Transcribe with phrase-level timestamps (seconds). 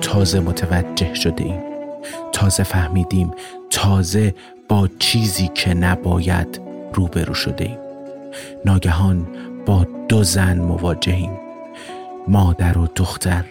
[0.00, 1.68] تازه متوجه شده ایم
[2.32, 3.30] تازه فهمیدیم.
[3.70, 4.34] تازه
[4.68, 6.60] با چیزی که نباید
[6.94, 7.78] روبرو شده ایم
[8.64, 9.26] ناگهان
[9.66, 11.30] با دو زن مواجهیم.
[12.28, 13.44] مادر و دختر.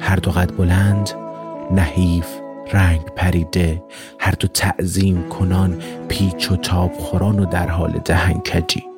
[0.00, 1.10] هر دو قد بلند
[1.70, 2.26] نحیف
[2.72, 3.82] رنگ پریده.
[4.20, 8.93] هر دو تعظیم کنان پیچ و تاب خوران و در حال دهنکجی.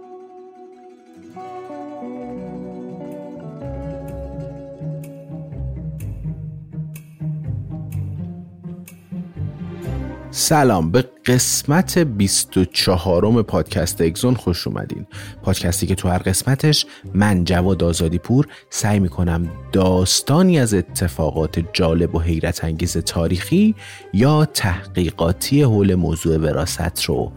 [10.48, 10.90] سلام.
[10.90, 15.06] به قسمت 24 پادکست اگزون خوش اومدین.
[15.42, 22.14] پادکستی که تو هر قسمتش من جواد آزادی پور سعی می‌کنم داستانی از اتفاقات جالب
[22.14, 23.74] و حیرت انگیز تاریخی
[24.12, 27.32] یا تحقیقاتی حول موضوع وراست رو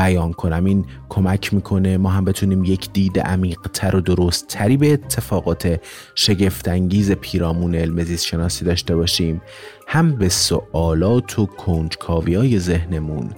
[0.00, 0.64] بیان کنم.
[0.64, 5.80] این کمک می‌کنه ما هم بتونیم یک دید عمیق تر و درست تری به اتفاقات
[6.14, 9.42] شگفتانگیز پیرامون علم زیست شناسی داشته باشیم.
[9.86, 13.30] هم به سوالات و کنجکاوی های ذهنمون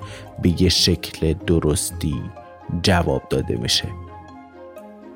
[0.43, 2.23] به یه شکل درستی
[2.83, 3.89] جواب داده میشه.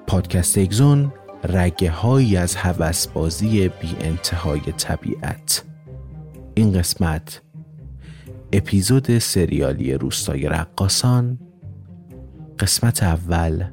[0.06, 1.12] پادکست اگزون
[1.48, 5.64] رگه هایی از هوسبازی بی انتهای طبیعت.
[6.54, 7.40] این قسمت
[8.56, 11.38] اپیزود سریالی روستای رقاسان
[12.58, 13.64] قسمت اول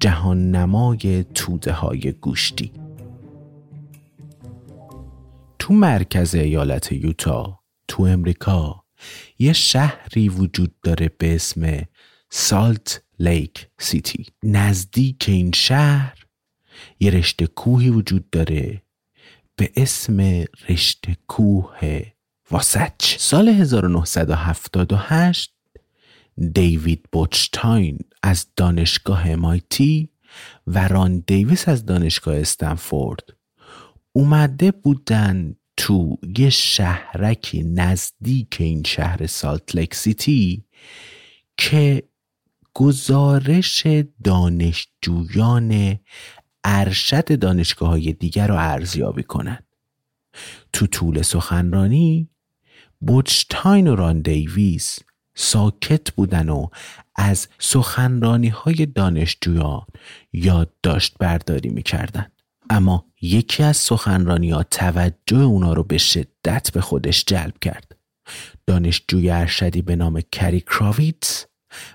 [0.00, 2.72] جهان نمای توده های گوشتی.
[5.58, 8.84] تو مرکز ایالت یوتا تو امریکا
[9.38, 11.82] یه شهری وجود داره به اسم
[12.30, 14.26] سالت لیک سیتی.
[14.42, 16.26] نزدیک این شهر
[17.00, 18.82] یه رشته کوهی وجود داره
[19.56, 22.02] به اسم رشته کوه
[22.50, 25.54] واسچ سال 1978
[26.52, 30.06] دیوید بوچتاین از دانشگاه MIT
[30.66, 33.20] و ران دیویس از دانشگاه استنفورد
[34.12, 40.64] اومده بودن تو یه شهرکی نزدیک این شهر سالت لیک سیتی
[41.56, 42.02] که
[42.74, 43.86] گزارش
[44.24, 45.98] دانشجویان
[46.64, 49.64] ارشد دانشگاه های دیگر رو ارزیابی کنند.
[50.72, 52.28] تو طول سخنرانی
[53.00, 54.98] بوتشتاین و ران دیویس
[55.36, 56.66] ساکت بودن و
[57.16, 59.82] از سخنرانی های دانشجویان
[60.32, 62.26] یادداشت برداری می‌کردن.
[62.70, 67.96] اما یکی از سخنرانی ها توجه اونا رو به شدت به خودش جلب کرد.
[68.66, 71.46] دانشجوی ارشدی به نام کری کراویتس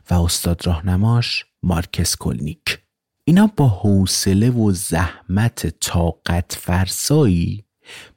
[0.09, 2.79] و استاد راهنماش مارکس کلنیک
[3.27, 7.65] اینا با حوصله و زحمت طاقت فرسایی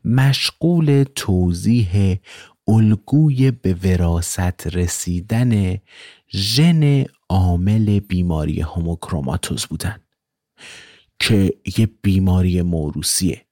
[0.04, 2.18] مشغول توضیح
[2.68, 5.76] الگوی به وراست رسیدن
[6.30, 10.00] ژن عامل بیماری هوموکروماتوز بودن
[11.18, 13.46] که یه بیماری موروسیه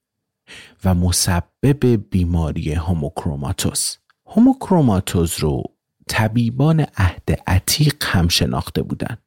[0.83, 3.97] و مسبب بیماری هوموکروماتوز.
[4.27, 5.63] هوموکروماتوز رو
[6.07, 9.17] طبیبان عهد عتیق هم شناخته بودن.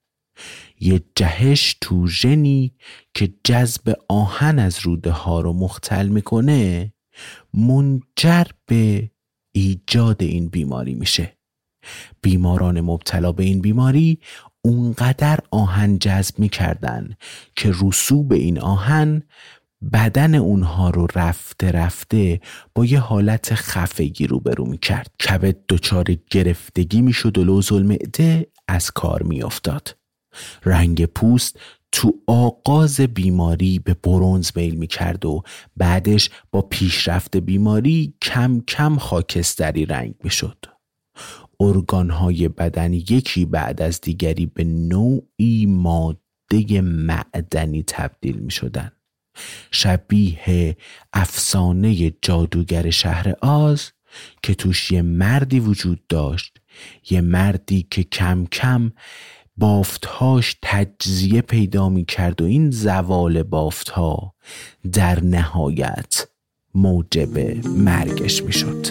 [0.81, 2.75] یه جهش تو ژنی
[3.15, 6.93] که جذب آهن از روده ها رو مختل می‌کنه
[7.55, 9.11] منجر به
[9.59, 11.37] ایجاد این بیماری میشه
[12.23, 14.19] بیماران مبتلا به این بیماری
[14.63, 17.17] اونقدر آهن جذب می‌کردن
[17.57, 19.23] که رسوب این آهن
[19.93, 22.41] بدن اونها رو رفته رفته
[22.75, 28.47] با یه حالت خفگی روبرو می کرد کبد دچار گرفتگی می شد و لوز المعده
[28.69, 29.97] از کار می افتاد.
[30.65, 31.61] رنگ پوست
[31.93, 35.43] تو آغاز بیماری به برونز میل می کرد و
[35.77, 40.65] بعدش با پیشرفت بیماری کم کم خاکستری رنگ می شد.
[41.61, 48.93] ارگانهای بدن یکی بعد از دیگری به نوعی ماده معدنی تبدیل می شدن.
[49.71, 50.77] شبیه
[51.13, 53.93] افسانه جادوگر شهر آز
[54.43, 56.61] که توش یه مردی وجود داشت
[57.11, 58.93] یه مردی که کم کم
[59.59, 64.35] بافتهاش تجزیه پیدا می کرد و این زوال بافتها
[64.93, 66.29] در نهایت
[66.75, 68.87] موجب مرگش می شد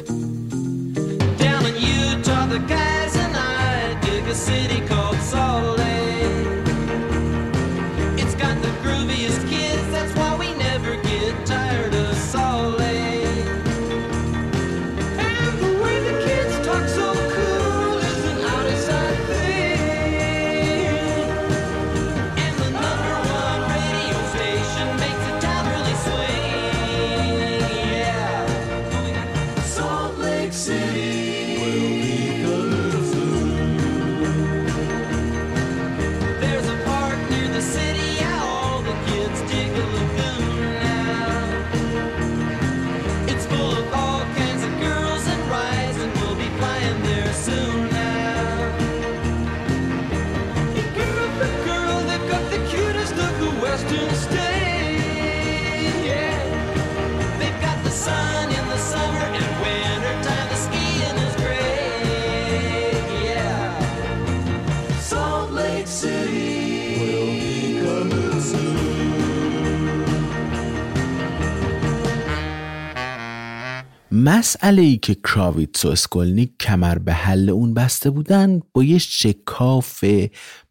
[74.27, 80.05] مسئله ای که کراویتس و اسکولنیک کمر به حل اون بسته بودن با یه شکاف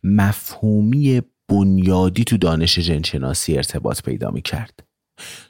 [0.03, 4.81] مفهومی بنیادی تو دانش ژنشناسی ارتباط پیدا می کرد.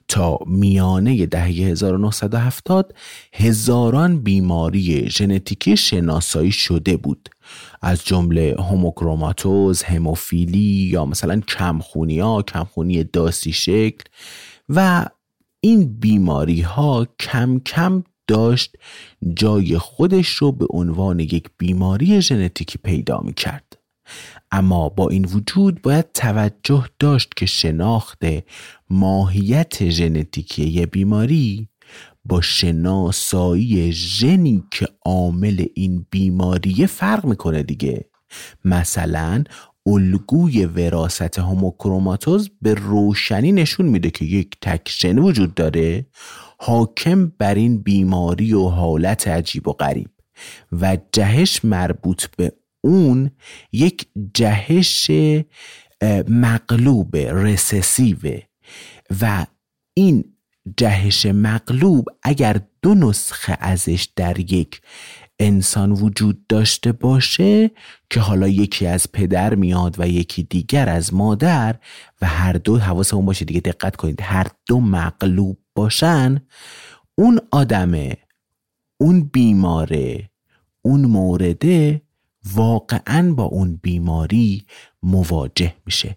[0.08, 2.94] تا میانه دهه 1970
[3.32, 7.28] هزاران بیماری ژنتیکی شناسایی شده بود
[7.82, 14.04] از جمله هوموکروماتوز، هموفیلی یا مثلا کمخونی ها، کمخونی داسی شکل
[14.68, 15.06] و
[15.66, 18.76] این بیماری ها کم کم داشت
[19.34, 23.78] جای خودش رو به عنوان یک بیماری ژنتیکی پیدا می کرد.
[24.50, 28.22] اما با این وجود باید توجه داشت که شناخت
[28.90, 31.68] ماهیت ژنتیکی یه بیماری
[32.24, 38.04] با شناسایی ژنی که عامل این بیماری فرق می‌کنه دیگه
[38.64, 39.44] مثلا
[39.86, 46.06] الگوی وراست هوموکروماتوز به روشنی نشون میده که یک تکشن وجود داره
[46.58, 50.10] حاکم بر این بیماری و حالت عجیب و غریب
[50.72, 52.52] و جهش مربوط به
[52.84, 53.30] اون
[53.72, 55.10] یک جهش
[56.28, 58.40] مغلوب رسسیوه
[59.20, 59.46] و
[59.94, 60.24] این
[60.76, 64.80] جهش مغلوب اگر دو نسخه ازش در یک
[65.38, 67.70] انسان وجود داشته باشه
[68.10, 71.76] که حالا یکی از پدر میاد و یکی دیگر از مادر
[72.22, 73.44] و هر دو حواسمون باشه.
[73.44, 76.40] دیگه دقت کنید هر دو مغلوب باشن.
[77.14, 78.16] اون آدمه
[79.00, 80.30] اون بیماره
[80.82, 82.02] اون مورده
[82.54, 84.64] واقعا با اون بیماری
[85.02, 86.16] مواجه میشه.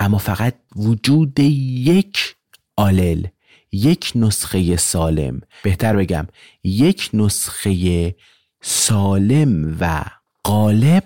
[0.00, 2.36] اما فقط وجود یک
[2.76, 3.26] آلل
[3.72, 5.40] یک نسخه سالم.
[5.62, 6.26] بهتر بگم
[6.64, 8.14] یک نسخه
[8.62, 10.04] سالم و
[10.44, 11.04] غالب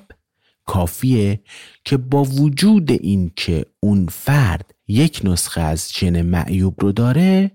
[0.67, 1.41] کافیه
[1.85, 7.51] که با وجود این که اون فرد یک نسخه از ژن معیوب رو داره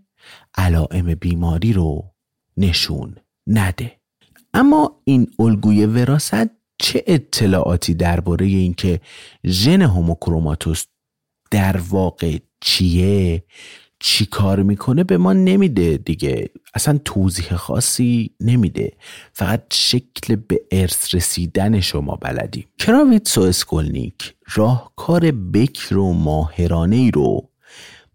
[0.58, 2.14] علائم بیماری رو
[2.58, 3.16] نشون
[3.48, 4.00] نده.
[4.54, 9.00] اما این الگوی وراست چه اطلاعاتی درباره اینکه
[9.46, 10.86] ژن هوموکروماتوس
[11.52, 13.44] در واقع چیه؟
[14.00, 16.50] چی کار می‌کنه به ما نمیده دیگه.
[16.74, 18.94] اصلا توضیح خاصی نمیده.
[19.34, 22.66] فقط شکل به ارث رسیدنشو ما بلدیم.
[22.78, 27.50] کراویتس و اسکولنیک راهکار بکر و ماهرانه ای رو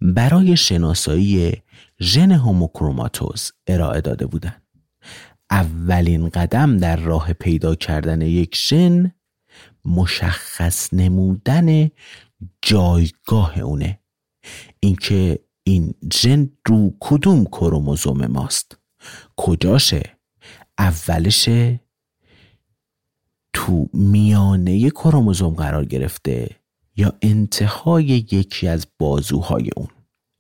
[0.01, 1.53] برای شناسایی
[2.01, 4.63] ژن هوموکروماتوز ارائه داده بودند
[5.51, 9.13] اولین قدم در راه پیدا کردن یک ژن
[9.85, 11.91] مشخص نمودن
[12.63, 14.01] جایگاه اونه.
[14.81, 18.79] اینکه این ژن رو کدوم کروموزوم ماست؟
[19.37, 20.03] کجاشه؟
[20.79, 21.81] اولشه؟
[23.53, 26.57] تو میانه کروموزوم قرار گرفته
[26.97, 29.89] یا انتهای یکی از بازوهای اون؟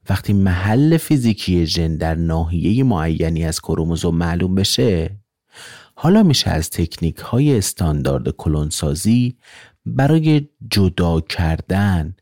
[0.09, 5.19] وقتی محل فیزیکی ژن در ناحیه معینی از کروموزوم معلوم بشه
[5.97, 9.37] حالا میشه از تکنیک های استاندارد کلونسازی
[9.87, 12.17] برای جدا کردن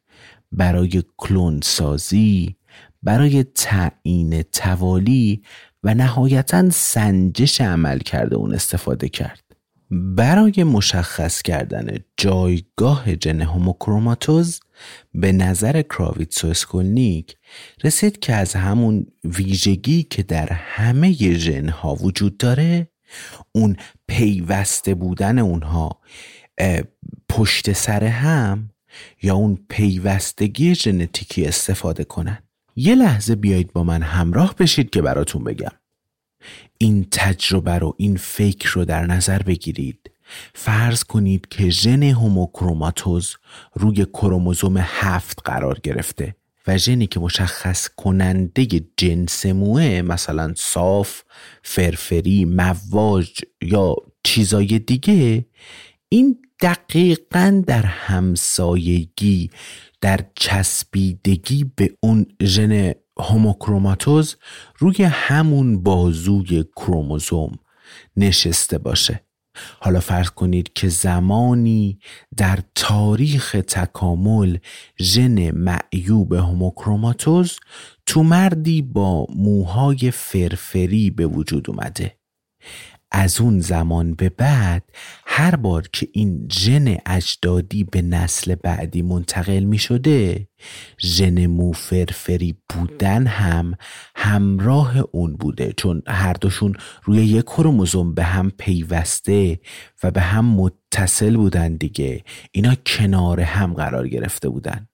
[0.52, 2.56] برای کلونسازی
[3.02, 5.42] برای تعیین توالی
[5.82, 9.42] و نهایتا سنجش عملکرد اون استفاده کرد.
[9.94, 14.60] برای مشخص کردن جایگاه ژن هوموکروماتوز
[15.14, 17.36] به نظر کراویتس و اسکولنیک
[17.84, 22.88] رسید که از همون ویژگی که در همه ژن ها وجود داره
[23.52, 23.76] اون
[24.08, 26.00] پیوسته بودن اونها
[27.28, 28.70] پشت سر هم
[29.22, 32.38] یا اون پیوستگی ژنتیکی استفاده کنن.
[32.76, 35.72] یه لحظه بیایید با من همراه بشید که براتون بگم.
[36.78, 40.10] این تجربه رو این فکر رو در نظر بگیرید.
[40.54, 43.36] فرض کنید که ژن هوموکروماتوز
[43.74, 46.36] روی کروموزوم هفت قرار گرفته
[46.66, 51.22] و ژنی که مشخص کننده جنس موه مثلا صاف،
[51.62, 55.46] فرفری، مواج یا چیزای دیگه
[56.08, 59.50] این دقیقا در همسایگی
[60.02, 64.36] در چسبیدگی به اون ژن هوموکروماتوز
[64.78, 67.58] روی همون بازوی کروموزوم
[68.16, 69.20] نشسته باشه.
[69.80, 71.98] حالا فرض کنید که زمانی
[72.36, 74.58] در تاریخ تکامل
[75.00, 77.58] ژن معیوب هوموکروماتوز
[78.06, 82.16] تو مردی با موهای فرفری به وجود اومده.
[83.12, 84.82] از اون زمان به بعد
[85.26, 90.48] هر بار که این ژن اجدادی به نسل بعدی منتقل می شده
[91.00, 93.74] ژن موفرفری بودن هم
[94.16, 95.72] همراه اون بوده.
[95.76, 99.60] چون هر دوشون روی یک کروموزوم به هم پیوسته
[100.02, 102.24] و به هم متصل بودن دیگه.
[102.52, 104.88] اینا کنار هم قرار گرفته بودن.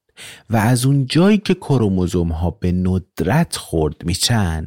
[0.50, 4.66] و از اون جایی که کروموزوم ها به ندرت خورد میشن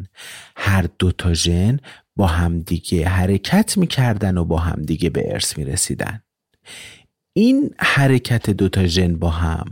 [0.55, 1.79] هر دو تا ژن
[2.15, 6.24] با همدیگه حرکت می‌کردن و با همدیگه به ارث می‌رسیدن.
[7.34, 9.65] این حرکت دوتا ژن با هم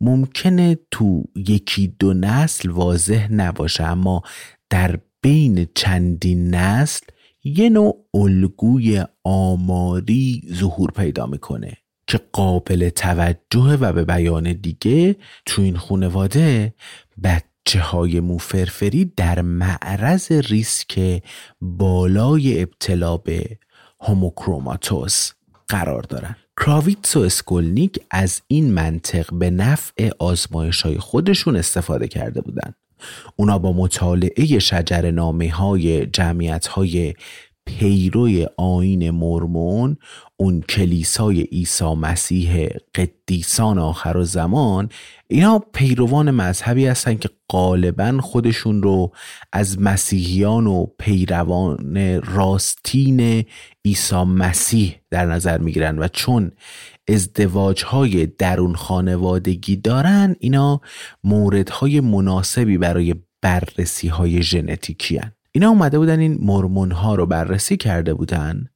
[0.00, 4.22] ممکنه تو یکی دو نسل واضح نباشه اما
[4.70, 7.06] در بین چندین نسل
[7.44, 11.76] یه نوع الگوی آماری ظهور پیدا می‌کنه
[12.06, 16.74] که قابل توجه و به بیان دیگه تو این خانواده
[17.66, 21.22] بچه های موفرفری در معرض ریسک
[21.60, 23.58] بالای ابتلا به
[24.00, 25.30] هوموکروماتوز
[25.68, 32.40] قرار دارن کراویتس و اسکولنیک از این منطق به نفع آزمایش های خودشون استفاده کرده
[32.40, 32.74] بودند.
[33.36, 37.14] اونا با مطالعه شجر نامه های جمعیت های
[37.66, 39.96] پیروی آین مرمون
[40.36, 44.88] اون کلیسای عیسی مسیح قدیسان آخر و زمان
[45.28, 49.12] اینا پیروان مذهبی هستن که غالبا خودشون رو
[49.52, 53.44] از مسیحیان و پیروان راستین
[53.84, 56.52] عیسی مسیح در نظر می‌گیرن و چون
[57.08, 60.80] ازدواج های درون خانوادگی دارن اینا
[61.24, 65.20] موردهای مناسبی برای بررسی های ژنتیکی
[65.56, 68.68] اینا اومده بودن این مرمون ها رو بررسی کرده بودن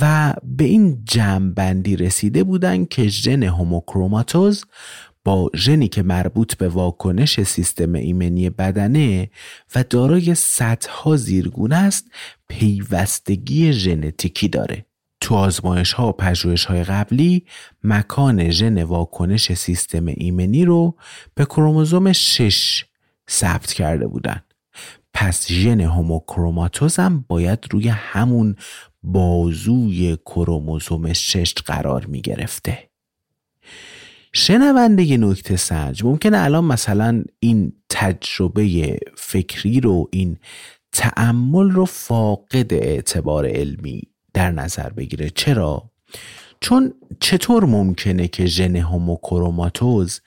[0.00, 4.64] و به این جمع رسیده بودن که ژن هوموکروماتوز
[5.24, 9.30] با ژنی که مربوط به واکنش سیستم ایمنی بدنه
[9.74, 12.04] و دارای صدها زیرگونه است
[12.48, 14.86] پیوستگی ژنتیکی داره.
[15.20, 17.44] تو آزمایش ها و پژوهش های قبلی
[17.84, 20.96] مکان ژن واکنش سیستم ایمنی رو
[21.34, 22.84] به کروموزوم 6
[23.30, 24.42] ثبت کرده بودن.
[25.20, 28.56] پس ژن هوموکروماتوز هم باید روی همون
[29.02, 32.90] بازوی کروموزوم 6 قرار می گرفته
[34.32, 40.36] شنونده نکته سنج ممکنه الان مثلا این تجربه فکری رو این
[40.92, 44.02] تعمل رو فاقد اعتبار علمی
[44.34, 45.90] در نظر بگیره چرا؟
[46.60, 50.20] چون چطور ممکنه که ژن هوموکروماتوز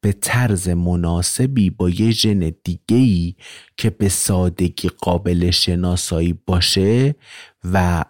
[0.00, 3.34] به طرز مناسبی با یه ژن دیگه‌ای
[3.76, 7.14] که به سادگی قابل شناسایی باشه
[7.72, 8.04] و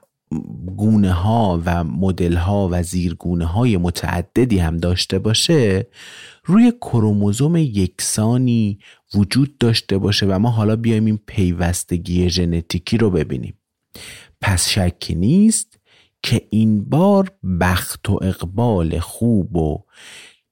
[0.77, 5.87] گونه ها و مدل ها و زیرگونه های متعددی هم داشته باشه
[6.45, 8.79] روی کروموزوم یکسانی
[9.15, 13.59] وجود داشته باشه و ما حالا بیایم این پیوستگی ژنتیکی رو ببینیم.
[14.41, 15.79] پس شکی نیست
[16.23, 17.31] که این بار
[17.61, 19.85] بخت و اقبال خوب و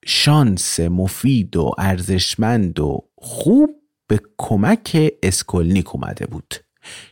[0.06, 3.70] شانس مفید و ارزشمند و خوب
[4.08, 6.54] به کمک اسکولنیک اومده بود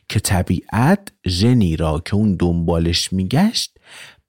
[0.08, 3.78] که طبیعت ژنی را که اون دنبالش میگشت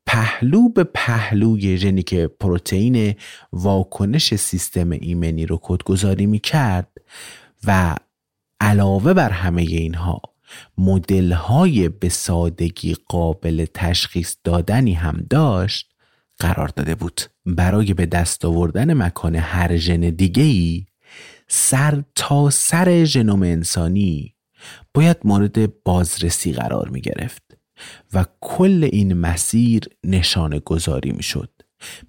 [0.05, 3.15] پهلو به پهلوی ژنی که پروتئین
[3.53, 6.91] واکنش سیستم ایمنی رو کدگذاری می‌کرد
[7.67, 7.95] و
[8.59, 10.21] علاوه بر همه اینها
[10.77, 15.89] مدل های به سادگی قابل تشخیص دادنی هم داشت
[16.39, 17.21] قرار داده بود.
[17.45, 20.85] برای به دست آوردن مکان هر ژن دیگه ای
[21.47, 24.35] سر تا سر ژنوم انسانی
[24.93, 27.57] باید مورد بازرسی قرار می گرفت
[28.13, 31.49] و کل این مسیر نشانه گذاری می شد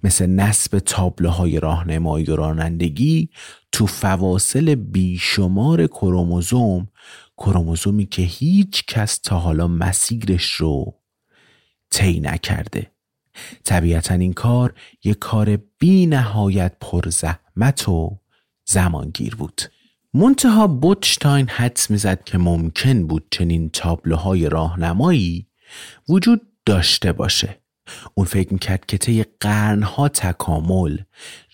[0.03, 3.29] مثل نصب تابلوهای راهنمایی و رانندگی
[3.71, 6.87] تو فواصل بیشمار کروموزوم
[7.37, 11.01] کروموزومی که هیچ کس تا حالا مسیرش رو
[11.89, 12.91] طی نکرده.
[13.63, 18.19] طبیعتا این کار یک کار بی نهایت پرزحمت و
[18.65, 19.61] زمانگیر بود.
[20.13, 25.47] منتها بوتشتاین حدس می‌زد که ممکن بود چنین تابلوهای راهنمایی
[26.09, 27.61] وجود داشته باشه.
[28.13, 30.97] اون فکر می‌کرد که طی قرنها تکامل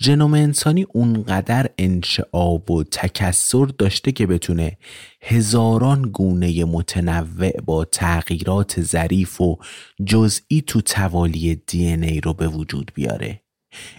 [0.04, 4.78] ژنوم انسانی اونقدر انشعاب و تکسر داشته که بتونه
[5.25, 9.58] هزاران گونه متنوع با تغییرات ظریف و
[10.06, 13.42] جزئی تو توالی دی ای رو به وجود بیاره.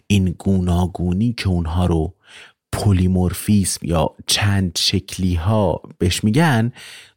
[0.07, 2.15] این گوناگونی که اونها رو
[2.73, 6.73] پلیمورفیسم یا چند شکلی ها بهش میگن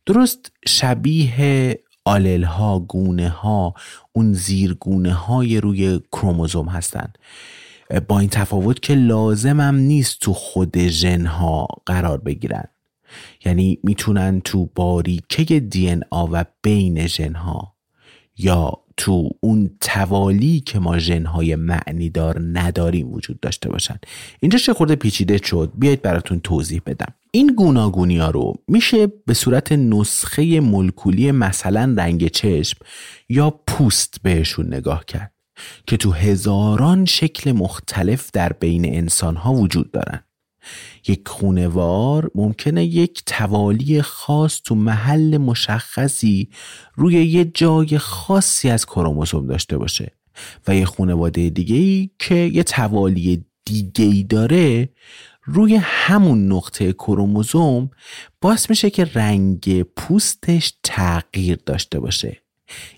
[0.05, 3.73] درست شبیه آلل ها گونه ها
[4.11, 7.17] اون زیرگونه های روی کروموزوم هستند
[8.07, 12.67] با این تفاوت که لازمم نیست تو خود ژن ها قرار بگیرن.
[13.45, 17.77] یعنی می‌تونن تو باریکه دی آ و بین ژن ها
[18.37, 23.99] یا تو اون توالی که ما ژنهای معنی دار نداریم وجود داشته باشن.
[24.39, 27.13] اینجا چه خورده پیچیده شد؟ بیایید براتون توضیح بدم.
[27.31, 32.77] این گوناگونی ها رو میشه به صورت نسخه ملکولی مثلا رنگ چشم
[33.29, 35.33] یا پوست بهشون نگاه کرد
[35.87, 40.23] که تو هزاران شکل مختلف در بین انسان ها وجود دارن.
[41.07, 46.49] یک خونوار ممکنه یک توالی خاص تو محل مشخصی
[46.95, 50.11] روی یه جای خاصی از کروموزوم داشته باشه.
[50.67, 54.89] و یه خونواده دیگه ای که یه توالی دیگه ای داره
[55.43, 57.89] روی همون نقطه کروموزوم
[58.41, 62.46] باعث میشه که رنگ پوستش تغییر داشته باشه.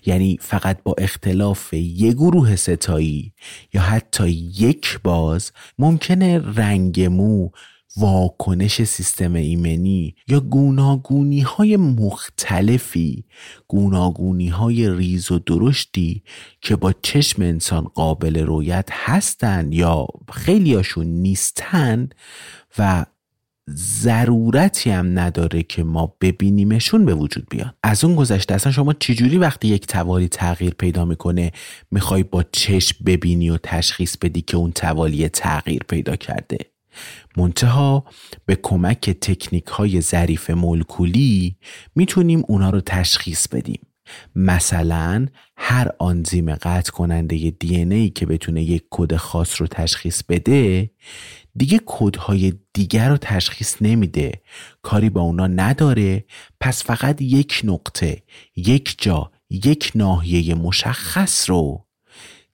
[0.06, 3.32] یعنی فقط با اختلاف یک گروه ستایی
[3.74, 4.28] یا حتی
[4.58, 7.50] یک باز ممکنه رنگ مو
[7.96, 13.24] واکنش سیستم ایمنی یا گوناگونی های مختلفی
[13.68, 16.22] گوناگونی های ریز و درشتی
[16.60, 22.14] که با چشم انسان قابل رویت هستند یا خیلیاشون نیستند
[22.78, 23.06] و
[23.76, 29.38] ضرورتی هم نداره که ما ببینیمشون به وجود بیان از اون گذشته اصلا شما چجوری
[29.38, 31.52] وقتی یک توالی تغییر پیدا می‌کنه
[31.90, 36.58] می‌خوای با چشم ببینی و تشخیص بدی که اون توالی تغییر پیدا کرده؟
[37.36, 38.04] منتها
[38.46, 41.56] به کمک تکنیک های ظریف مولکولی
[41.94, 43.80] می‌تونیم اونا رو تشخیص بدیم.
[44.34, 50.90] مثلا هر آنزیم قطع کننده دی ای که بتونه یک کد خاص رو تشخیص بده
[51.56, 54.32] دیگه کودهای دیگر رو تشخیص نمیده
[54.82, 56.24] کاری با اونا نداره
[56.60, 58.22] پس فقط یک نقطه
[58.56, 61.86] یک جا یک ناحیه مشخص رو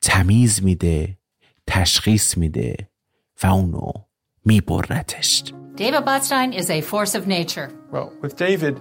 [0.01, 1.19] تمیز میده
[1.67, 2.77] تشخیص میده
[3.43, 3.93] و اونو
[4.45, 5.45] میبرتش
[5.77, 7.71] David Botstein is a force of nature.
[7.91, 8.81] Well, with David,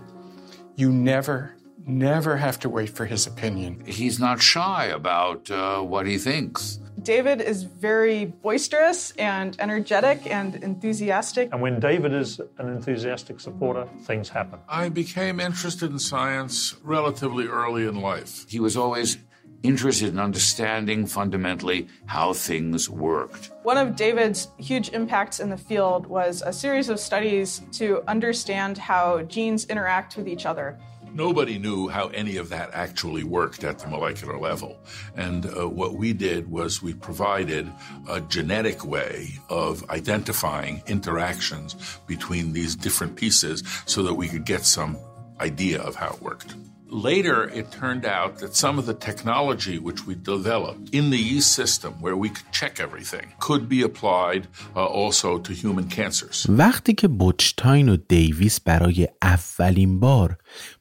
[0.77, 1.53] you never,
[1.85, 3.83] never have to wait for his opinion.
[3.85, 6.79] He's not shy about uh, what he thinks.
[7.05, 11.49] David is very boisterous and energetic and enthusiastic.
[11.51, 14.57] And when David is an enthusiastic supporter, things happen.
[14.67, 18.49] I became interested in science relatively early in life.
[18.49, 19.19] He was always
[19.61, 23.51] interested in understanding fundamentally how things worked.
[23.61, 28.79] One of David's huge impacts in the field was a series of studies to understand
[28.79, 30.79] how genes interact with each other.
[31.14, 34.78] Nobody knew how any of that actually worked at the molecular level.
[35.16, 37.70] And uh, what we did was we provided
[38.08, 41.74] a genetic way of identifying interactions
[42.06, 44.98] between these different pieces so that we could get some
[45.40, 46.54] idea of how it worked.
[46.92, 51.52] Later, it turned out that some of the technology which we developed in the yeast
[51.52, 56.46] system, where we could check everything, could be applied uh, also to human cancers.
[56.48, 60.36] وقتی که بوچتاین و دیویس برای اولین بار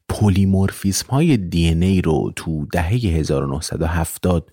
[0.09, 4.51] پلیمورفیسم های دی ای رو تو دهه 1970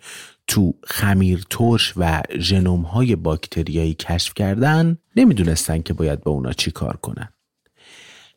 [0.48, 6.72] تو خمیر ترش و ژنوم های باکتریایی کشف کردن نمی‌دونستن که باید با اونا چی
[6.72, 7.30] کار کنن.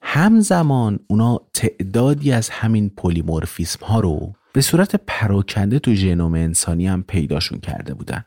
[0.02, 7.02] همزمان اونا تعدادی از همین پلیمورفیسم ها رو به صورت پراکنده تو ژنوم انسانی هم
[7.02, 8.24] پیداشون کرده بودن.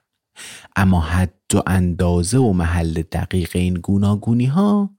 [0.75, 4.89] اما حد و اندازه و محل دقیق این گوناگونی ها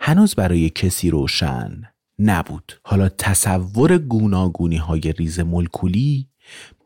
[0.00, 1.82] هنوز برای کسی روشن
[2.20, 2.80] نبود.
[2.84, 6.28] حالا تصور گوناگونی های ریز ملکولی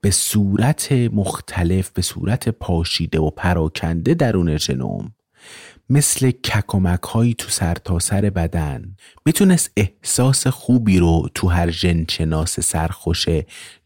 [0.00, 5.14] به صورت مختلف به صورت پاشیده و پراکنده درون ژنوم
[5.90, 12.60] مثل ککمک هایی تو سرتاسر سر بدن می‌تونست احساس خوبی رو تو هر ژن شناس
[12.60, 13.26] سرخوش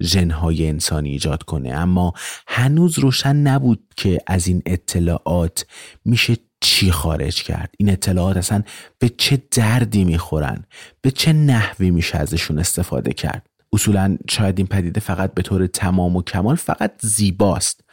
[0.02, 1.70] ژنهای انسانی ایجاد کنه.
[1.70, 2.12] اما
[2.46, 5.66] هنوز روشن نبود که از این اطلاعات
[6.04, 8.62] میشه چی خارج کرد؟ این اطلاعات اصلا
[8.98, 10.64] به چه دردی می‌خورن؟
[11.00, 16.16] به چه نحوی میشه ازشون استفاده کرد؟ اصولا شاید این پدیده فقط به طور تمام
[16.16, 17.84] و کمال فقط زیباست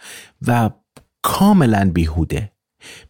[0.47, 0.69] و
[1.21, 2.51] کاملا بیهوده.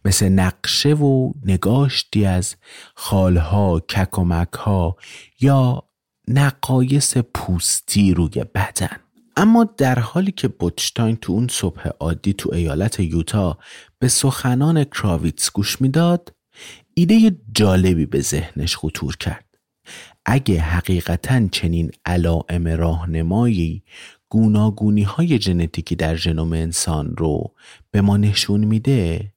[0.04, 2.56] مثل نقشه و نگاشتی از
[2.94, 4.96] خالها ککمکها
[5.40, 5.82] یا
[6.28, 9.05] نقایس پوستی روی بدن.
[9.36, 13.58] اما در حالی که بوتشتاین تو اون صبح عادی تو ایالت یوتا
[13.98, 16.34] به سخنان کراویتس گوش می‌داد
[16.94, 19.44] ایده جالبی به ذهنش خطور کرد.
[20.24, 23.82] اگه حقیقتا چنین علائم راهنمایی
[24.28, 27.54] گوناگونی های ژنتیکی در ژنوم انسان رو
[27.90, 29.32] به ما نشون میده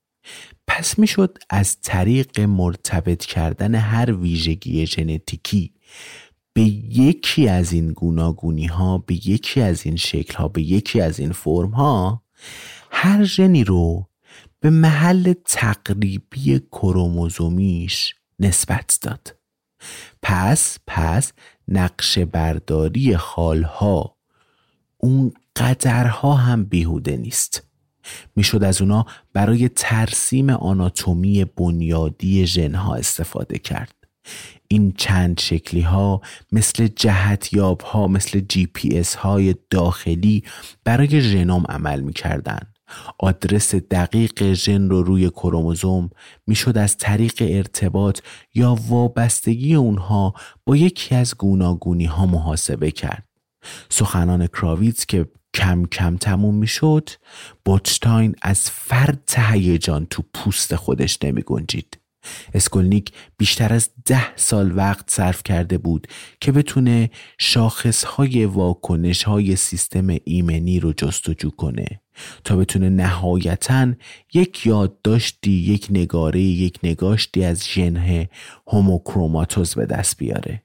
[0.67, 5.73] پس می‌شد از طریق مرتبط کردن هر ویژگی ژنتیکی
[6.59, 11.19] به یکی از این گوناگونی ها به یکی از این شکل ها به یکی از
[11.19, 12.23] این فرم ها
[12.91, 14.09] هر ژنی رو
[14.59, 19.35] به محل تقریبی کروموزومیش نسبت داد.
[20.21, 21.33] پس پس
[21.67, 24.17] نقشه برداری خالها
[24.97, 27.63] اون قدرها هم بیهوده نیست.
[28.35, 33.98] می‌شد از اونا برای ترسیم آناتومی بنیادی ژنها استفاده کرد.
[34.67, 40.43] این چند شکلی ها مثل جهتیاب ها مثل جی پی اس های داخلی
[40.83, 42.59] برای ژنوم عمل می‌کردن.
[43.19, 46.09] آدرس دقیق ژن رو روی کروموزوم
[46.47, 48.19] می‌شد از طریق ارتباط
[48.53, 50.33] یا وابستگی اونها
[50.65, 53.27] با یکی از گوناگونی ها محاسبه کرد.
[53.89, 57.09] سخنان کراویتس که کم کم تموم می‌شد
[57.65, 61.98] بوتشتاین از فرط هیجان تو پوست خودش نمی گنجید
[62.53, 66.07] اسکولنیک بیشتر از ده سال وقت صرف کرده بود
[66.41, 72.01] که بتونه شاخصهای واکنش های سیستم ایمنی رو جستجو کنه
[72.43, 73.93] تا بتونه نهایتا
[74.33, 78.29] یک یادداشتی یک نگاره یک نگاشتی از ژن
[78.67, 80.63] هوموکروماتوز به دست بیاره.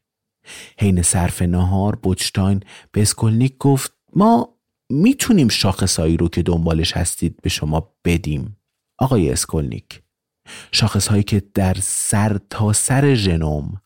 [0.79, 2.61] حین صرف نهار بوتشتاین
[2.93, 4.59] به اسکولنیک گفت ما
[4.91, 8.57] می‌تونیم شاخصهایی رو که دنبالش هستید به شما بدیم.
[8.99, 10.04] آقای اسکولنیک
[10.73, 13.81] شاخصهایی که در سر تا سر ژنوم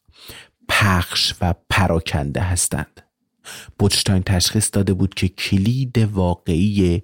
[0.68, 3.01] پخش و پراکنده هستند.
[3.79, 7.03] بوچتاین تشخیص داده بود که کلید واقعی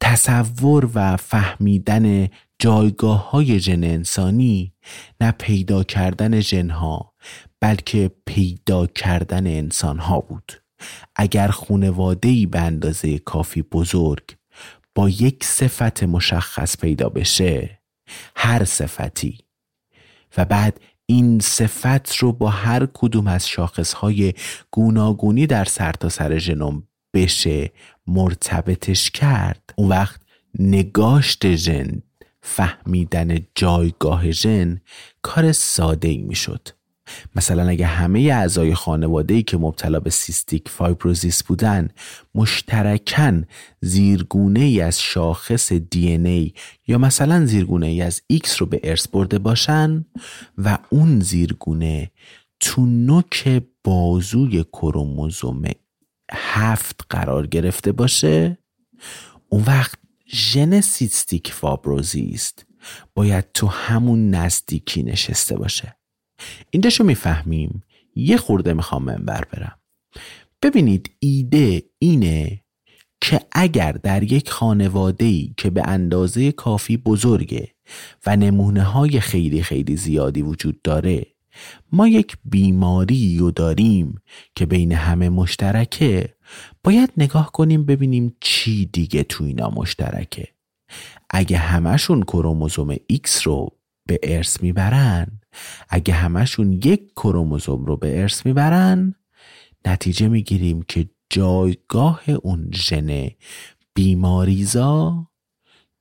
[0.00, 4.72] تصور و فهمیدن جایگاه های ژن انسانی
[5.20, 7.12] نه پیدا کردن ژنها
[7.60, 10.62] بلکه پیدا کردن انسان ها بود.
[11.16, 14.36] اگر خونواده به اندازه کافی بزرگ
[14.94, 17.81] با یک صفت مشخص پیدا بشه
[18.36, 19.38] هر صفتی.
[20.36, 24.34] و بعد این صفت رو با هر کدوم از شاخصهای
[24.70, 26.82] گوناگونی در سرتاسر سر ژنوم
[27.14, 27.72] بشه
[28.06, 29.74] مرتبطش کرد.
[29.76, 30.20] اون وقت
[30.58, 32.02] نگاشت ژن
[32.42, 34.80] فهمیدن جایگاه ژن
[35.22, 36.68] کار ساده ای می‌شد.
[37.36, 41.88] مثلا اگه همه اعضای خانواده ای که مبتلا به cystic fibrosis بودن
[42.34, 43.44] مشترکن
[43.80, 46.52] زیرگونه ای از شاخص دی ای
[46.86, 50.04] یا مثلا زیرگونه ای از X رو به ارث برده باشن
[50.58, 52.10] و اون زیرگونه
[52.60, 55.62] تو نوک بازوی کروموزوم
[56.32, 58.58] هفت قرار گرفته باشه
[59.48, 59.98] اون وقت
[60.34, 62.66] ژن cystic fibrosis
[63.14, 65.96] باید تو همون نزدیکی نشسته باشه.
[66.70, 67.82] اینجاشو می‌فهمیم.
[68.14, 69.78] یه خورده می‌خوام منبر برم.
[70.62, 72.62] ببینید ایده اینه
[73.20, 77.68] که اگر در یک خانواده ای که به اندازه کافی بزرگه
[78.26, 81.26] و نمونه های خیلی خیلی زیادی وجود داره
[81.92, 84.20] ما یک بیماری رو داریم
[84.54, 86.34] که بین همه مشترکه
[86.84, 90.48] باید نگاه کنیم ببینیم چی دیگه تو اینا مشترکه.
[91.30, 93.68] اگه همشون کروموزوم X رو
[94.06, 95.40] به ارث می‌برن
[95.88, 99.14] اگه همشون یک کروموزوم رو به ارث می‌برن
[99.84, 103.28] نتیجه می‌گیریم که جایگاه اون ژن
[103.94, 105.26] بیماریزا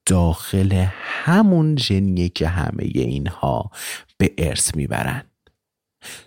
[0.06, 3.72] داخل همون ژنیه که همه اینها
[4.18, 5.24] به ارث می‌برن.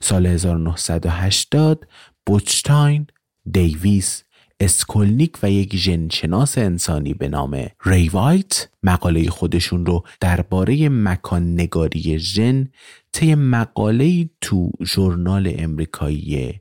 [0.00, 1.88] سال 1980
[2.26, 3.06] بوتستاین،
[3.50, 4.24] دیویس
[4.64, 12.18] اسکولنیک و یک ژنشناس انسانی به نام ری وایت مقاله خودشون رو درباره مکان نگاری
[12.18, 12.68] ژن
[13.12, 16.60] طی مقاله تو ژورنال امریکایی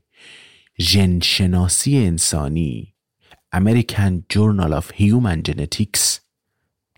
[0.80, 2.94] ژنشناسی انسانی
[3.54, 6.20] American Journal of Human Genetics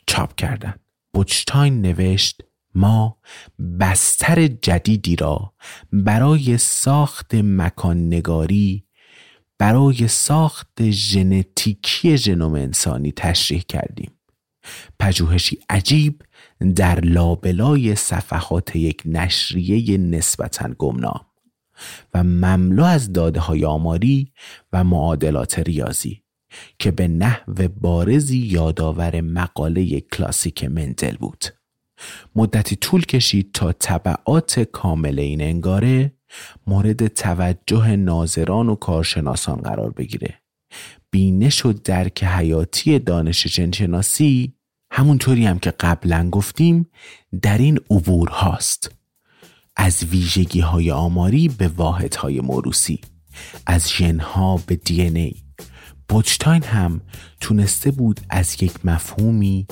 [0.06, 0.74] چاپ کردن.
[1.12, 2.42] بوچتاین نوشت
[2.74, 3.18] ما
[3.80, 5.52] بستر جدیدی را
[5.92, 8.85] برای ساخت مکان نگاری
[9.58, 14.10] برای ساخت ژنتیکی ژنوم انسانی تشریح کردیم.
[14.98, 16.22] پژوهشی عجیب
[16.76, 21.26] در لابلای صفحات یک نشریه نسبتا گمنام
[22.14, 24.32] و مملو از داده های آماری
[24.72, 26.22] و معادلات ریاضی
[26.78, 31.44] که به نحو بارزی یادآور مقاله کلاسیک مندل بود.
[32.36, 36.12] مدتی طول کشید تا طبعات کامل این انگاره
[36.66, 40.34] مورد توجه ناظران و کارشناسان قرار بگیره.
[41.10, 44.52] بینش و درک حیاتی دانش جنشناسی
[44.90, 46.86] همونطوری هم که قبلا گفتیم
[47.42, 48.90] در این عبور هاست.
[49.76, 53.00] از ویژگی های آماری به واحد های موروسی
[53.66, 55.34] از ژنها به دی ای.
[56.08, 57.00] بوچتاین هم
[57.40, 59.66] تونسته بود از یک مفهومی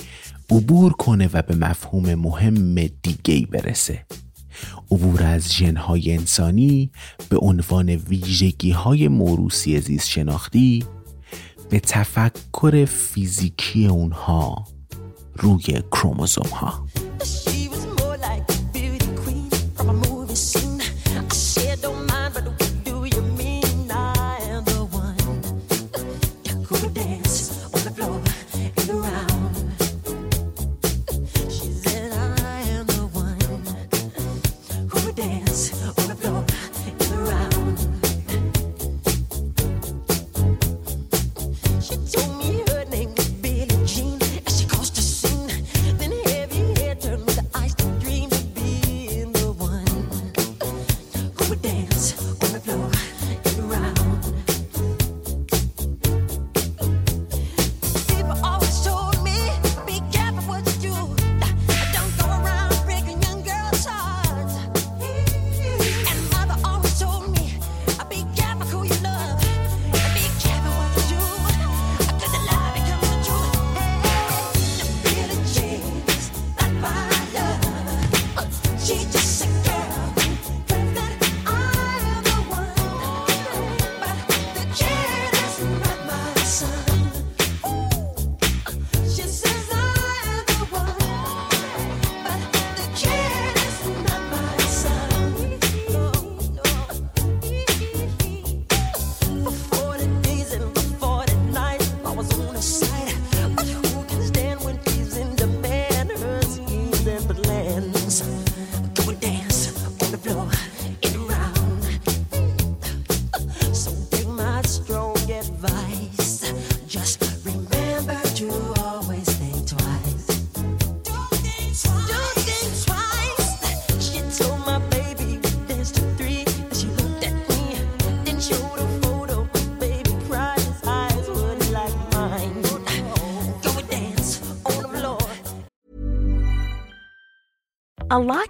[0.50, 4.06] عبور کنه و به مفهوم مهم دیگه برسه.
[4.90, 6.90] عبور از ژنهای انسانی
[7.28, 10.84] به عنوان ویژگی های موروسی زیست شناختی
[11.70, 14.64] به تفکر فیزیکی اونها
[15.36, 16.86] روی کروموزوم ها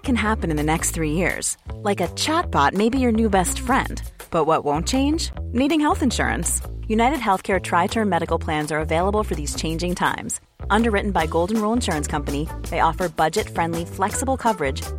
[0.05, 1.57] can happen in the next three years.
[1.81, 4.01] Like a chatbot may be your new best friend.
[4.29, 5.31] But what won't change?
[5.51, 6.61] Needing health insurance.
[6.87, 10.39] United Healthcare Tri Term Medical Plans are available for these changing times.
[10.69, 14.81] Underwritten by Golden Rule Insurance Company, they offer budget friendly, flexible coverage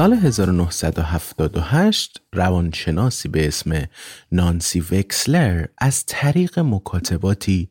[0.00, 3.86] سال 1978 روانشناسی به اسم
[4.32, 7.70] نانسی وکسلر از طریق مکاتباتی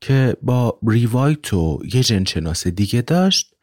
[0.00, 3.54] که با ریوایت و یه جنشناس دیگه داشت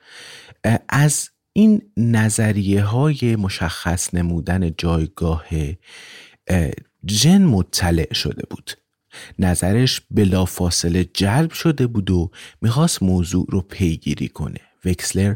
[0.90, 5.46] از این نظریه های مشخص نمودن جایگاه
[7.06, 8.72] جن مطلع شده بود.
[9.40, 14.60] نظرش بلافاصله جلب شده بود و می‌خواست موضوع رو پیگیری کنه.
[14.86, 15.36] وکسلر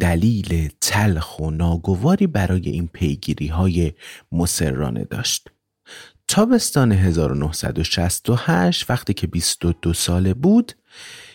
[0.00, 3.92] دلیل تلخ و ناگواری برای این پیگیری های
[4.32, 5.48] مسررانه داشت.
[6.28, 10.72] تابستان 1968 وقتی که 22 ساله بود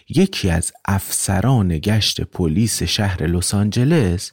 [0.10, 4.32] یکی از افسران گشت پلیس شهر لس آنجلس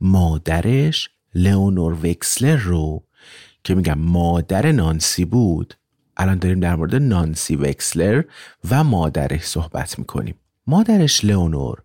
[0.00, 3.04] مادرش لئونور وکسلر رو
[3.64, 5.74] که میگم مادر نانسی بود
[6.16, 8.22] الان داریم در مورد نانسی وکسلر
[8.70, 10.34] و مادرش صحبت می‌کنیم.
[10.66, 11.82] مادرش لئونور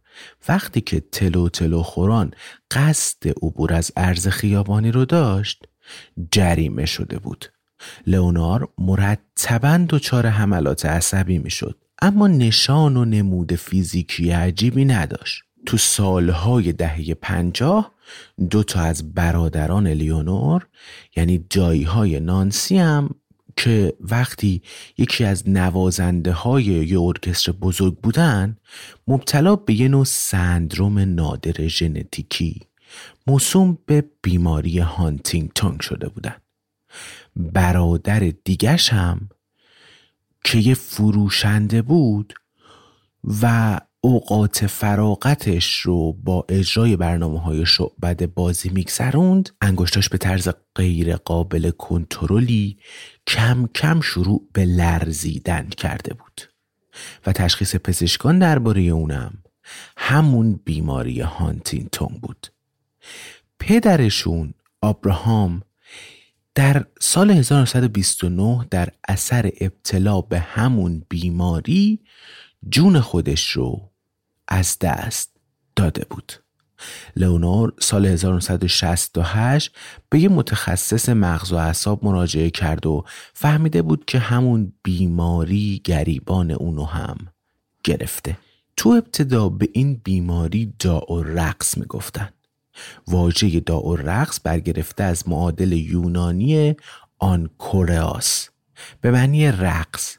[0.47, 2.31] وقتی که تلو تلو خوران
[2.71, 5.65] قصد عبور از ارز خیابانی رو داشت
[6.31, 7.45] جریمه شده بود.
[8.07, 15.43] لئونار مرتبا دچار حملات عصبی می‌شد اما نشان و نمود فیزیکی عجیبی نداشت.
[15.65, 17.91] تو سالهای دهه پنجاه
[18.49, 20.67] دو تا از برادران لیونور
[21.15, 23.09] یعنی جایی های نانسی هم
[23.59, 24.61] که وقتی
[24.97, 28.57] یکی از نوازنده های یه ارکستر بزرگ بودن
[29.07, 32.61] مبتلا به یه نوع سندروم نادر ژنتیکی
[33.27, 36.35] موسوم به بیماری هانتینگتون شده بودن.
[37.35, 39.29] برادر دیگش هم
[40.43, 42.33] که یه فروشنده بود
[43.41, 49.49] و اوقات فراغتش رو با اجرای برنامه های شعبد بازی میگذروند.
[49.61, 52.77] انگشتاش به طرز غیر قابل کنترلی
[53.27, 56.41] کم کم شروع به لرزیدن کرده بود.
[57.25, 59.43] و تشخیص پزشکان درباره اونم
[59.97, 62.47] همون بیماری هانتینتون بود.
[63.59, 65.61] پدرشون آبراهام
[66.55, 71.99] در سال 1929 در اثر ابتلا به همون بیماری
[72.69, 73.88] جون خودش رو
[74.49, 75.35] از دست
[75.75, 76.33] داده بود.
[77.15, 79.75] لئونور سال 1968
[80.09, 86.51] به یه متخصص مغز و اعصاب مراجعه کرد و فهمیده بود که همون بیماری گریبان
[86.51, 87.17] اونو هم
[87.83, 88.37] گرفته.
[88.77, 92.29] تو ابتدا به این بیماری داع رقص می‌گفتن.
[93.07, 96.75] واژه داع رقص برگرفته از معادل یونانی
[97.19, 98.49] آن کورئاس
[99.01, 100.17] به معنی رقص.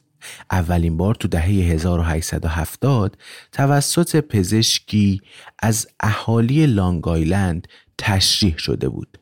[0.50, 3.18] اولین بار تو دهه 1870
[3.52, 5.20] توسط پزشکی
[5.58, 9.18] از اهالی لانگ آیلند تشریح شده بود.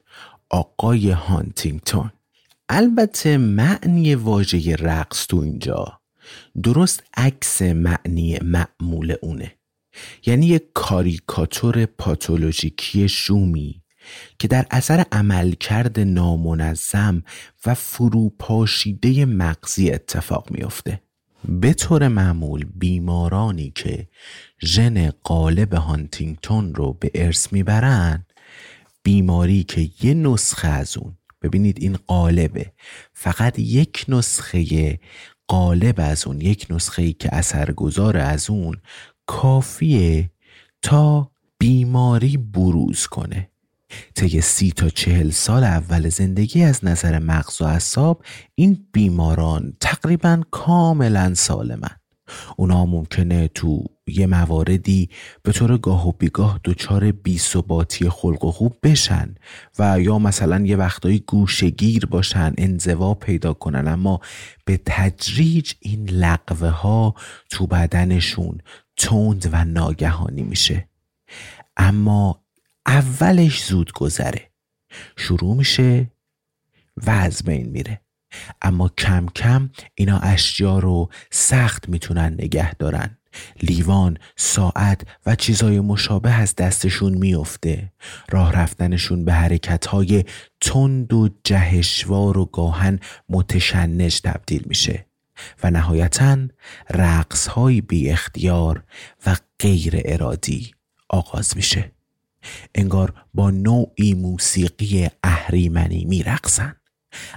[0.51, 2.11] آقای هانتینگتون.
[2.69, 6.01] البته معنی واژه رقص تو اینجا
[6.63, 9.55] درست عکس معنی معمول اونه.
[10.27, 13.83] یعنی یک کاریکاتور پاتولوژیکی شومی
[14.39, 17.23] که در اثر عملکرد نامنظم
[17.67, 21.01] و فروپاشیده مغزی اتفاق میافته.
[21.49, 24.09] به طور معمول بیمارانی که
[24.65, 28.27] ژن قالب هانتینگتون رو به ارث می‌برن
[29.03, 32.73] بیماری که یه نسخه از اون ببینید این قالبه
[33.13, 34.99] فقط یک نسخه
[35.49, 38.77] قالب از اون یک نسخه ای که اثرگذار از اون
[39.27, 40.31] کافیه
[40.83, 43.51] تا بیماری بروز کنه.
[44.15, 48.25] طی سی تا چهل سال اول زندگی از نظر مغز و اعصاب
[48.55, 51.97] این بیماران تقریبا کاملا سالمن.
[52.57, 55.11] اونا ممکنه تو یه مواردی
[55.43, 59.35] به طور گاه و بیگاه دچار بیثباتی خلق و خوب بشن
[59.79, 63.89] و یا مثلا یه وقتایی گوشگیر باشن انزوا پیدا کنن.
[63.89, 64.21] اما
[64.65, 67.15] به تدریج این لقوه ها
[67.51, 68.59] تو بدنشون
[68.97, 70.89] تند و ناگهانی میشه.
[71.77, 72.45] اما
[72.89, 74.51] اولش زود گذره.
[75.17, 76.11] شروع میشه
[76.97, 78.01] و از بین میره.
[78.63, 83.19] اما کم کم اینا اشیا رو سخت می‌تونن نگه دارن.
[83.63, 87.93] لیوان، ساعت و چیزای مشابه از دستشون میفته.
[88.31, 90.25] راه رفتنشون به حرکتهای
[90.61, 95.07] تند و جهشوار و گاهن متشنج تبدیل میشه
[95.63, 96.39] و نهایتا
[96.91, 98.85] رقص های بی اختیار
[99.27, 100.75] و غیر ارادی
[101.09, 101.98] آغاز میشه.
[102.75, 106.77] انگار با نوعی موسیقی اهریمنی میرقصن.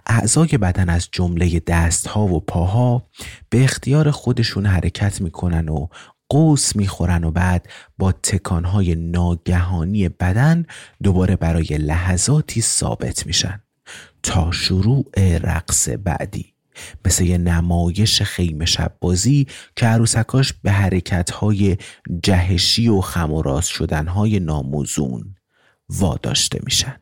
[0.06, 3.10] اعضای بدن از جمله دستها و پاها
[3.50, 5.88] به اختیار خودشون حرکت می‌کنن و
[6.30, 10.66] قوس می‌خورن و بعد با تکانهای ناگهانی بدن
[11.04, 13.62] دوباره برای لحظاتی ثابت میشن.
[14.24, 15.06] تا شروع
[15.38, 16.51] رقص بعدی.
[17.06, 21.78] مثل یه نمایش خیمه شب بازی که عروسکاش به حرکتهای
[22.24, 25.36] جهشی و خم و راست شدنهای ناموزون
[25.90, 26.96] واداشته میشن.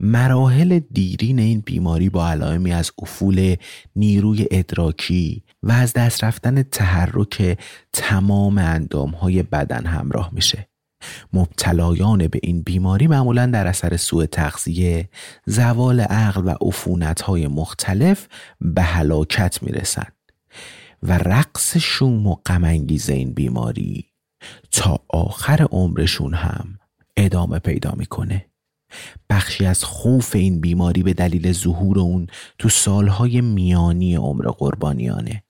[0.00, 3.56] مراحل دیرین این بیماری با علائمی از افول
[3.96, 7.58] نیروی ادراکی و از دست رفتن تحرک
[7.92, 10.68] تمام اندامهای بدن همراه میشه.
[11.32, 15.08] مبتلایان به این بیماری معمولا در اثر سوء تغذیه
[15.46, 18.28] زوال عقل و عفونت های مختلف
[18.60, 20.12] به هلاکت می‌رسند
[21.02, 24.04] و رقص شوم و غمانگیز این بیماری
[24.70, 26.78] تا آخر عمرشون هم
[27.16, 28.46] ادامه پیدا می‌کنه.
[29.30, 32.26] بخشی از خوف این بیماری به دلیل ظهور اون
[32.58, 35.42] تو سالهای میانی عمر قربانیانه.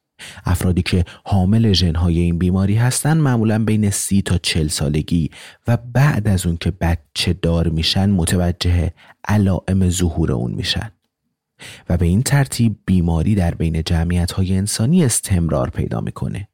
[0.44, 5.30] افرادی که حامل ژنهای این بیماری هستن معمولا بین سی تا چل سالگی
[5.68, 8.92] و بعد از اون که بچه دار میشن متوجه
[9.28, 10.90] علائم ظهور اون میشن.
[11.88, 16.48] و به این ترتیب بیماری در بین جمعیت های انسانی استمرار پیدا می‌کنه.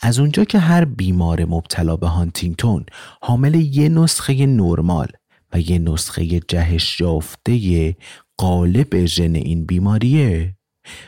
[0.00, 2.86] از اونجا که هر بیمار مبتلا به هانتینگتون
[3.22, 5.08] حامل یه نسخه نرمال
[5.52, 7.96] و یه نسخه جهش یافته
[8.36, 10.54] قالب ژن این بیماریه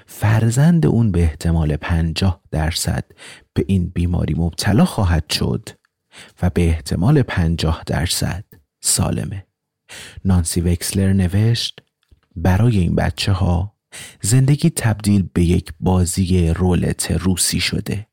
[0.06, 3.04] فرزند اون به احتمال پنجاه درصد
[3.54, 5.68] به این بیماری مبتلا خواهد شد
[6.42, 8.44] و به احتمال پنجاه درصد
[8.80, 9.46] سالمه.
[10.24, 11.80] نانسی وکسلر نوشت
[12.36, 13.76] برای این بچه ها
[14.22, 18.06] زندگی تبدیل به یک بازی رولت روسی شده.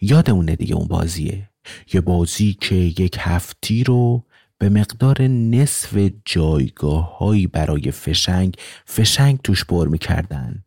[0.00, 1.50] یادمونه دیگه اون بازیه.
[1.94, 4.26] یه بازی که یک هفتی رو
[4.58, 7.18] به مقدار نصف جایگاه
[7.52, 8.56] برای فشنگ
[8.86, 10.64] فشنگ توش بر می‌کردن.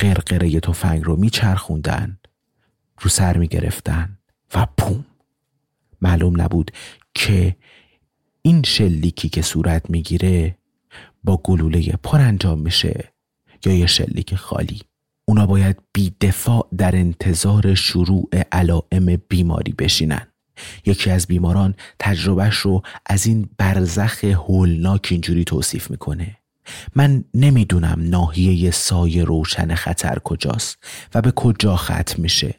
[0.00, 2.18] قرقره تفنگ رو میچرخوندن
[3.00, 4.18] رو سر می‌گرفتن
[4.54, 5.04] و پوم!
[6.00, 6.70] معلوم نبود
[7.14, 7.56] که
[8.42, 10.56] این شلیکی که صورت می‌گیره
[11.24, 13.12] با گلوله پر انجام میشه
[13.64, 14.80] یا یه شلیک خالی.
[15.24, 20.26] اونا باید بی دفاع در انتظار شروع علائم بیماری بشینن.
[20.86, 26.36] یکی از بیماران تجربهش رو از این برزخ هولناک اینجوری توصیف می‌کنه.
[26.94, 30.78] من نمی‌دونم ناحیه سایه روشن خطر کجاست
[31.14, 32.54] و به کجا ختم میشه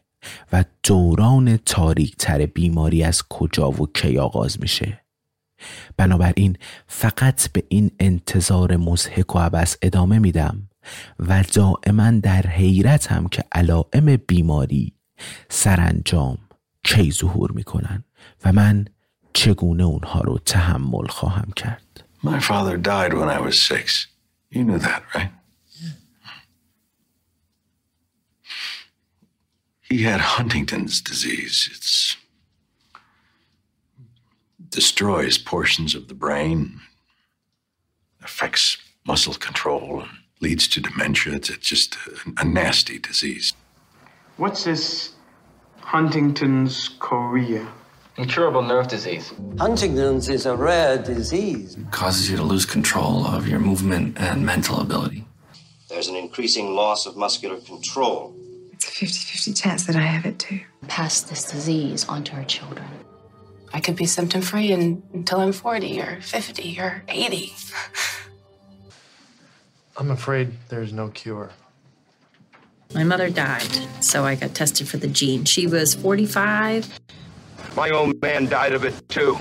[0.53, 5.01] و دوران تاریک تر بیماری از کجا و کی آغاز میشه.
[5.97, 6.57] بنابراین
[6.87, 10.69] فقط به این انتظار مزهک و عبس ادامه میدم
[11.19, 14.93] و دائما در حیرتم که علائم بیماری
[15.49, 16.37] سرانجام
[16.83, 18.03] کی ظهور می‌کنن
[18.45, 18.85] و من
[19.33, 21.90] چگونه اونها رو تحمل خواهم کرد.
[22.21, 24.07] My father died when I was six.
[24.49, 25.31] You knew that, right?
[25.79, 25.89] Yeah.
[29.81, 31.69] He had Huntington's disease.
[31.71, 32.17] It's
[34.69, 36.79] destroys portions of the brain,
[38.23, 40.09] affects muscle control, and
[40.39, 41.33] leads to dementia.
[41.33, 43.53] It's, it's just a, a nasty disease.
[44.37, 45.13] What's this
[45.81, 47.67] Huntington's chorea?
[48.17, 49.33] Incurable nerve disease.
[49.57, 51.77] Huntington's is a rare disease.
[51.77, 55.25] It causes you to lose control of your movement and mental ability.
[55.89, 58.35] There's an increasing loss of muscular control.
[58.73, 60.59] It's a 50 50 chance that I have it too.
[60.87, 62.87] Pass this disease onto our children.
[63.73, 67.53] I could be symptom free until I'm 40 or 50 or 80.
[69.97, 71.51] I'm afraid there's no cure.
[72.93, 75.45] My mother died, so I got tested for the gene.
[75.45, 76.99] She was 45.
[77.75, 79.37] My old man died of it too.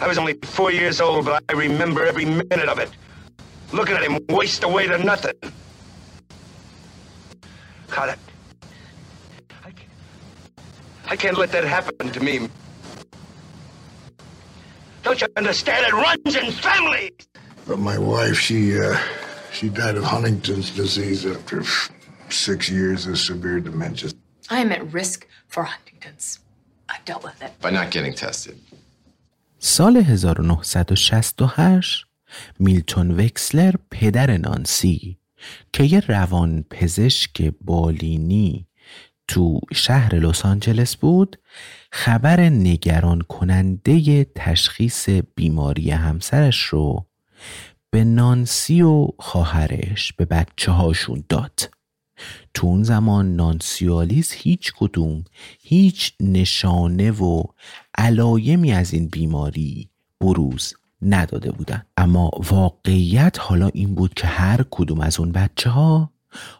[0.00, 2.90] I was only four years old, but I remember every minute of it.
[3.72, 5.34] Looking at him waste away to nothing.
[7.90, 8.16] God,
[9.64, 9.72] I,
[11.08, 12.48] I, can't, let that happen to me.
[15.02, 15.86] Don't you understand?
[15.86, 17.12] It runs in families.
[17.66, 18.96] But my wife, she, uh,
[19.52, 21.62] she died of Huntington's disease after
[22.28, 24.10] six years of severe dementia.
[24.50, 26.38] I am at risk for Huntington's.
[26.88, 27.52] I've dealt with it.
[27.60, 28.56] By not getting tested.
[29.58, 32.06] سال 1968
[32.58, 35.18] میلتون وکسلر پدر نانسی
[35.72, 38.66] که یه روان پزشک بالینی
[39.28, 41.38] تو شهر لس آنجلس بود
[41.92, 47.06] خبر نگران کننده تشخیص بیماری همسرش رو
[47.90, 51.70] به نانسی و خواهرش به بچه هاشون داد
[52.54, 55.24] تو اون زمان نانسیالیز هیچ کدوم
[55.60, 57.42] هیچ نشانه و
[57.98, 59.90] علایمی از این بیماری
[60.20, 61.82] بروز نداده بودن.
[61.96, 66.12] اما واقعیت حالا این بود که هر کدوم از اون بچه ها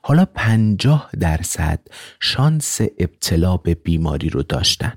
[0.03, 1.81] حالا پنجاه درصد
[2.21, 4.93] شانس ابتلا به بیماری رو داشتن.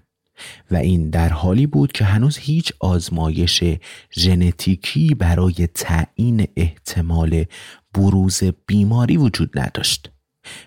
[0.72, 3.64] و این در حالی بود که هنوز هیچ آزمایش
[4.18, 7.46] ژنتیکی برای تعیین احتمال
[7.94, 10.12] بروز بیماری وجود نداشت.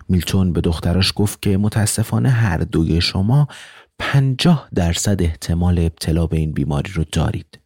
[0.09, 3.47] میلتون به دختراش گفت که متاسفانه هر دوی شما
[3.99, 7.59] پنجاه درصد احتمال ابتلا به این بیماری رو دارید.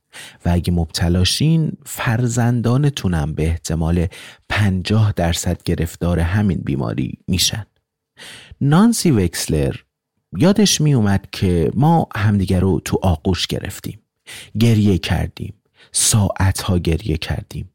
[0.45, 4.07] و اگه مبتلاشین فرزندانتونم به احتمال
[4.49, 7.65] پنجاه درصد گرفتار همین بیماری میشن.
[8.61, 9.75] نانسی وکسلر
[10.37, 13.99] یادش می اومد که ما همدیگر رو تو آغوش گرفتیم.
[14.59, 15.53] گریه کردیم.
[15.91, 17.69] ساعتها گریه کردیم.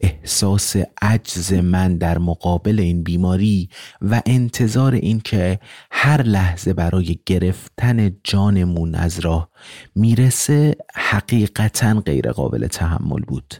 [0.00, 3.68] احساس عجز من در مقابل این بیماری
[4.02, 5.58] و انتظار اینکه
[5.90, 9.50] هر لحظه برای گرفتن جانمون از راه
[9.94, 13.54] می‌رسه حقیقتا غیر قابل تحمل بود.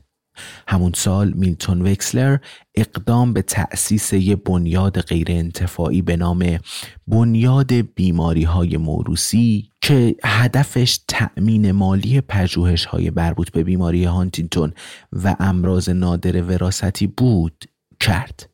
[0.69, 2.39] همون سال میلتون وکسلر
[2.75, 6.59] اقدام به تأسیس یه بنیاد غیر انتفاعی به نام
[7.07, 14.73] بنیاد بیماری های موروسی که هدفش تأمین مالی پژوهش های مربوط به بیماری هانتینتون
[15.13, 17.65] و امراض نادر وراثتی بود
[18.01, 18.51] کرد.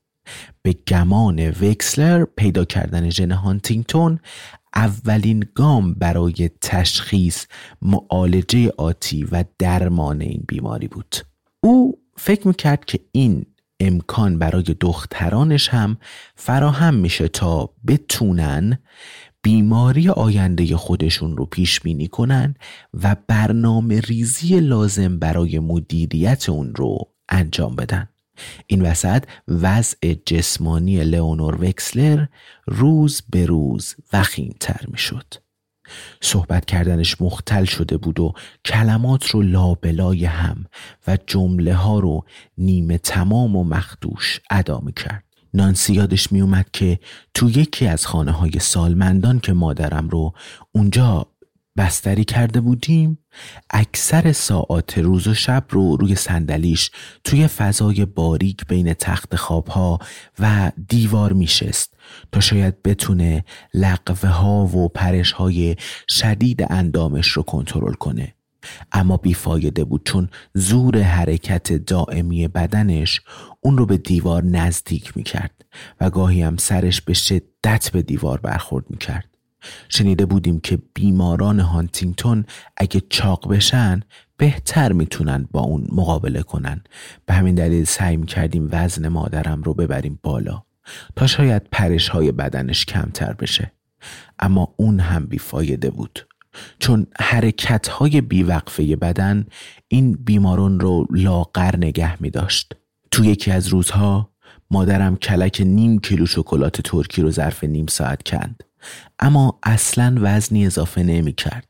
[0.63, 4.21] به گمان وکسلر پیدا کردن ژن هانتینگتون
[4.75, 7.47] اولین گام برای تشخیص
[7.83, 11.17] معالجه آتی و درمان این بیماری بود.
[11.67, 13.47] او فکر می‌کرد که این
[13.81, 15.97] امکان برای دخترانش هم
[16.35, 18.79] فراهم میشه تا بتونن
[19.43, 22.55] بیماری آینده خودشون رو پیش بینی کنن
[23.03, 26.99] و برنامه ریزی لازم برای مدیریت اون رو
[27.29, 28.09] انجام بدن.
[28.67, 32.27] این وسط وضع جسمانی لئونور وکسلر
[32.67, 35.46] روز به روز وخیمتر می‌شد.
[36.21, 38.33] صحبت کردنش مختل شده بود و
[38.65, 40.67] کلمات رو لابلای هم
[41.07, 42.25] و جمله ها رو
[42.59, 45.25] نیمه تمام و مخدوش ادا کرد
[45.55, 46.99] نانسی یادش می اومد که
[47.35, 50.33] تو یکی از خانه های سالمندان که مادرم رو
[50.73, 51.27] اونجا
[51.77, 53.19] بستری کرده بودیم
[53.71, 56.91] اکثر ساعات روز و شب رو روی صندلیش
[57.25, 59.99] توی فضای باریک بین تخت خوابها
[60.39, 61.95] و دیوار میشست
[62.33, 65.77] تا شاید بتونه لقوه ها و پرش های
[66.09, 68.35] شدید اندامش رو کنترل کنه.
[68.93, 73.21] اما بیفایده بود چون زور حرکت دائمی بدنش
[73.61, 75.65] اون رو به دیوار نزدیک می‌کرد
[76.01, 79.36] و گاهی هم سرش به شدت به دیوار برخورد می‌کرد.
[79.89, 82.45] شنیده بودیم که بیماران هانتینگتون
[82.77, 84.01] اگه چاق بشن
[84.37, 86.81] بهتر می‌تونن با اون مقابله کنن.
[87.27, 90.63] به همین دلیل سعی می‌کردیم وزن مادرم رو ببریم بالا
[91.17, 93.73] تا شاید پرش های بدنش کمتر بشه.
[94.39, 96.27] اما اون هم بیفایده بود.
[96.79, 99.47] چون حرکت های بیوقفه بدن
[99.89, 102.73] این بیمارون رو لاغر نگه می داشت
[103.11, 104.31] تو یکی از روزها
[104.71, 108.63] مادرم کلک نیم کیلو شکلات ترکی رو ظرف نیم ساعت کند.
[109.19, 111.69] اما اصلا وزنی اضافه نمی کرد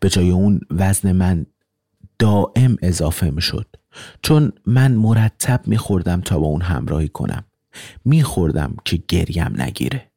[0.00, 1.46] به جای اون وزن من
[2.18, 3.66] دائم اضافه می شد
[4.22, 7.44] چون من مرتب می خوردم تا با اون همراهی کنم.
[8.04, 10.10] می خوردم که گریم نگیره.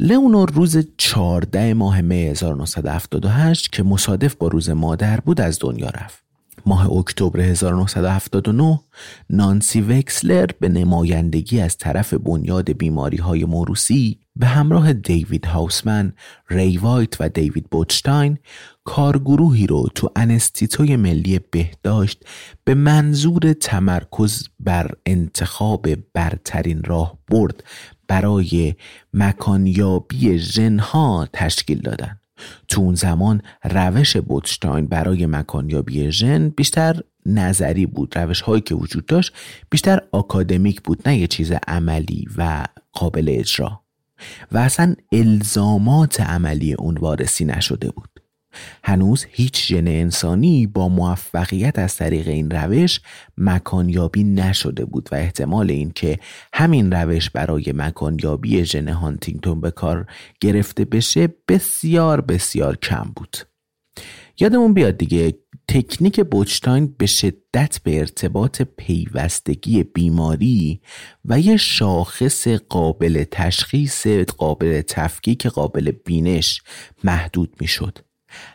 [0.00, 6.27] لئونور روز 14 ماه می 1978 که مصادف با روز مادر بود از دنیا رفت.
[6.68, 8.80] ماه اکتبر 1979
[9.30, 16.12] نانسی وکسلر به نمایندگی از طرف بنیاد بیماری های موروسی به همراه دیوید هاوسمن،
[16.50, 18.38] ری وایت و دیوید بوتشتاین
[18.84, 22.24] کارگروهی رو تو انستیتوی ملی بهداشت
[22.64, 27.64] به منظور تمرکز بر انتخاب برترین راه برد
[28.08, 28.74] برای
[29.14, 32.20] مکانیابی ژنها تشکیل دادن.
[32.68, 38.18] تو اون زمان روش بوتشتاین برای مکانیابی ژن بیشتر نظری بود.
[38.18, 39.32] روش هایی که وجود داشت
[39.70, 43.80] بیشتر آکادمیک بود نه یه چیز عملی و قابل اجرا.
[44.52, 48.17] و اصلا الزامات عملی اون وارسی نشده بود.
[48.84, 53.00] هنوز هیچ ژن انسانی با موفقیت از طریق این روش
[53.38, 56.18] مکانیابی نشده بود و احتمال اینکه
[56.54, 60.06] همین روش برای مکانیابی ژن هانتینگتون به کار
[60.40, 63.36] گرفته بشه بسیار بسیار کم بود
[64.40, 65.34] یادمون بیاد دیگه
[65.68, 70.80] تکنیک بوچتاین به شدت به ارتباط پیوستگی بیماری
[71.24, 76.62] و یه شاخص قابل تشخیص قابل تفکیک قابل بینش
[77.04, 77.98] محدود می‌شد.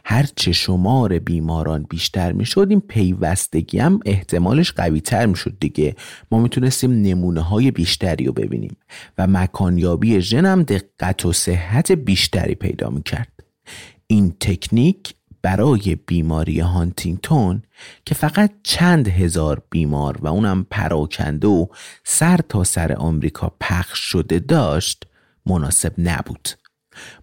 [0.05, 5.95] هرچه شمار بیماران بیشتر می‌شد این پیوستگی هم احتمالش قوی تر می‌شد دیگه.
[6.31, 8.77] ما می‌تونستیم نمونه های بیشتری رو ببینیم
[9.17, 13.43] و مکانیابی ژن هم دقت و صحت بیشتری پیدا می‌کرد.
[14.07, 17.63] این تکنیک برای بیماری هانتینگتون
[18.05, 21.65] که فقط چند هزار بیمار و اونم پراکنده و
[22.03, 25.03] سر تا سر آمریکا پخش شده داشت
[25.45, 26.49] مناسب نبود.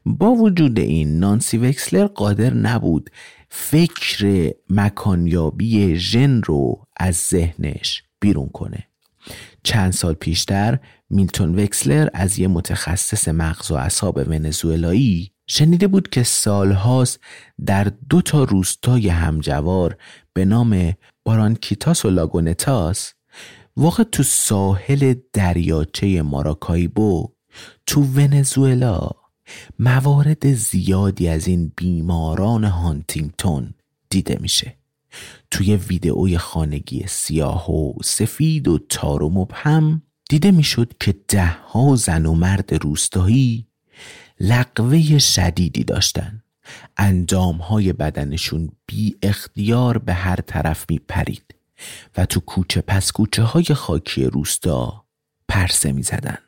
[0.05, 3.11] با وجود این نانسی وکسلر قادر نبود
[3.49, 8.87] فکر مکانیابی ژن رو از ذهنش بیرون کنه.
[9.63, 10.79] چند سال پیشتر
[11.11, 17.21] میلتون وکسلر از یه متخصص مغز و اعصاب ونزوئلایی شنیده بود که سالهاست
[17.67, 19.97] در دو تا روستای همجوار
[20.33, 20.93] به نام
[21.25, 23.13] بارانکیتاس و لاگونتاس
[23.77, 27.29] واقع تو ساحل دریاچه ماراکایبو
[27.87, 29.11] تو ونزوئلا.
[29.79, 33.75] موارد زیادی از این بیماران هانتینگتون
[34.11, 34.77] دیده میشه
[35.51, 41.97] توی ویدئوی خانگی سیاه و سفید و تار و مبهم دیده می‌شد که ده ها
[41.97, 43.67] زن و مرد روستایی
[44.41, 46.43] لقوه شدیدی داشتن
[46.97, 51.55] اندام های بدنشون بی اختیار به هر طرف می پرید
[52.17, 55.05] و تو کوچه پس کوچه های خاکی روستا
[55.49, 56.39] پرسه می زدن.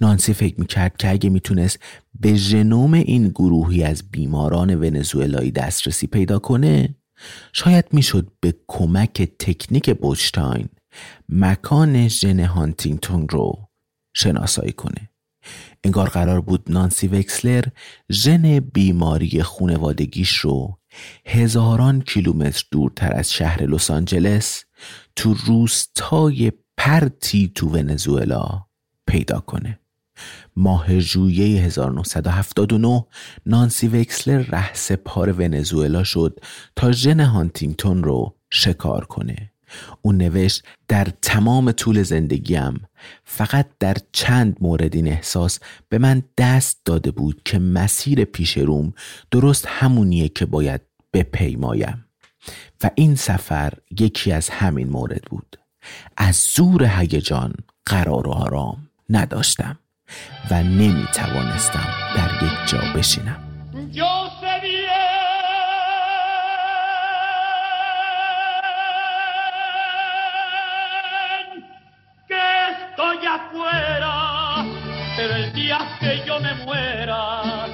[0.00, 1.78] نانسی فکر می کرد که اگه می‌تونست
[2.20, 6.94] به ژنوم این گروهی از بیماران ونزوئلایی دسترسی پیدا کنه
[7.52, 10.68] شاید می‌شد به کمک تکنیک بوچتاین
[11.28, 13.68] مکان ژن هانتینگتون رو
[14.14, 15.08] شناسایی کنه.
[15.84, 17.64] انگار قرار بود نانسی وکسلر
[18.12, 20.78] ژن بیماری خونوادگیش رو
[21.26, 24.64] هزاران کیلومتر دورتر از شهر لس آنجلس
[25.16, 28.66] تو روستای پرتی تو ونزوئلا
[29.12, 29.78] پیدا کنه.
[30.56, 33.06] ماه ژوئیه 1979
[33.46, 36.40] نانسی وکسلر رهسپار ونزوئلا شد
[36.76, 39.50] تا ژن هانتینگتون رو شکار کنه.
[40.02, 42.86] او نوشت در تمام طول زندگیم
[43.24, 45.58] فقط در چند مورد این احساس
[45.88, 48.92] به من دست داده بود که مسیر پیش روم
[49.30, 50.80] درست همونیه که باید
[51.12, 52.04] بپیمایم.
[52.82, 55.58] و این سفر یکی از همین مورد بود.
[56.16, 57.54] از زور هیجان
[57.86, 58.88] قرار و آرام.
[59.10, 59.78] نداشتم
[60.50, 63.48] و نمی توانستم در یک جا بشینم
[76.00, 77.64] que yo me muera,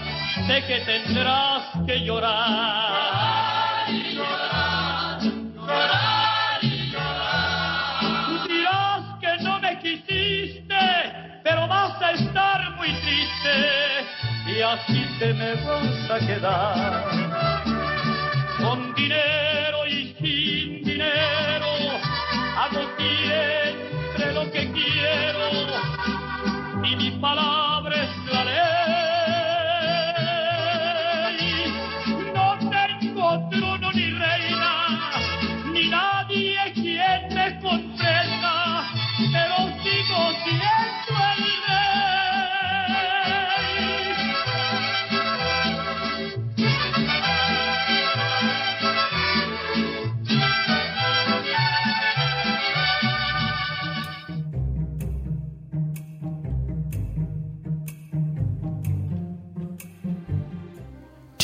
[0.47, 3.08] sé que tendrás que llorar.
[14.47, 17.05] Y así te me vas a quedar.
[18.59, 21.67] Con dinero y sin dinero,
[22.57, 25.51] hago siempre lo que quiero
[26.85, 27.68] y mi palabra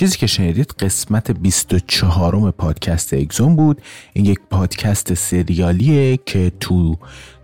[0.04, 3.82] چیزی که شنیدید قسمت 24 پادکست اگزون بود.
[4.12, 6.96] این یک پادکست سریالیه که تو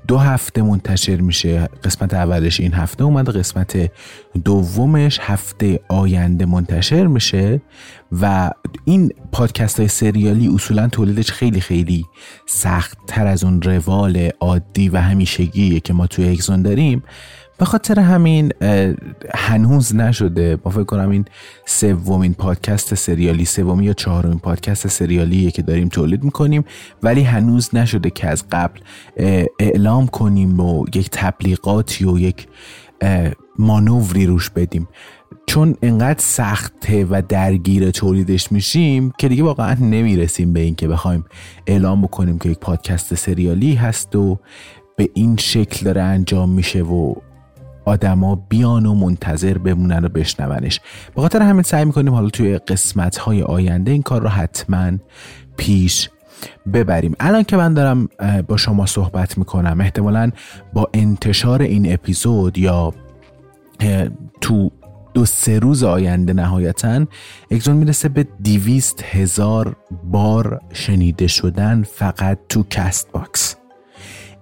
[0.09, 1.69] دو هفته منتشر میشه.
[1.85, 3.91] قسمت اولش این هفته اومده قسمت
[4.45, 7.61] دومش هفته آینده منتشر میشه.
[8.13, 8.51] و
[8.85, 12.05] این پادکست های سریالی اصولا تولیدش خیلی خیلی
[12.47, 17.03] سخت تر از اون روال عادی و همیشگیه که ما توی اگزون داریم.
[17.61, 18.53] به خاطر همین
[19.35, 20.59] هنوز نشده.
[20.65, 21.25] ما فکر کنم این
[21.67, 26.65] سومین پادکست سریالی سومی یا چهارمین پادکست سریالیه که داریم تولید می‌کنیم.
[27.03, 28.81] ولی هنوز نشده که از قبل
[29.59, 32.49] اعلام کنیم و یک تبلیغاتی و یک
[33.59, 34.89] مانوری روش بدیم.
[35.47, 41.25] چون انقدر سخته و درگیر تولیدش میشیم که دیگه واقعا نمی‌رسیم به این که بخوایم
[41.67, 44.39] اعلام بکنیم که یک پادکست سریالی هست و
[44.97, 47.15] به این شکل داره انجام میشه و
[47.85, 50.81] آدما بیان و منتظر بمونن و بشنونش.
[51.15, 54.93] به خاطر همین سعی می‌کنیم حالا توی قسمت های آینده این کار رو حتما
[55.57, 56.11] پیش
[56.73, 57.15] ببریم.
[57.21, 58.09] الان که من دارم
[58.49, 60.31] با شما صحبت می‌کنم احتمالا
[60.73, 62.95] با انتشار این اپیزود یا
[64.41, 64.71] تو
[65.15, 67.07] دو سه روز آینده نهایتا
[67.51, 73.57] اگزون می‌رسه به دیویست هزار بار شنیده شدن فقط تو کست باکس.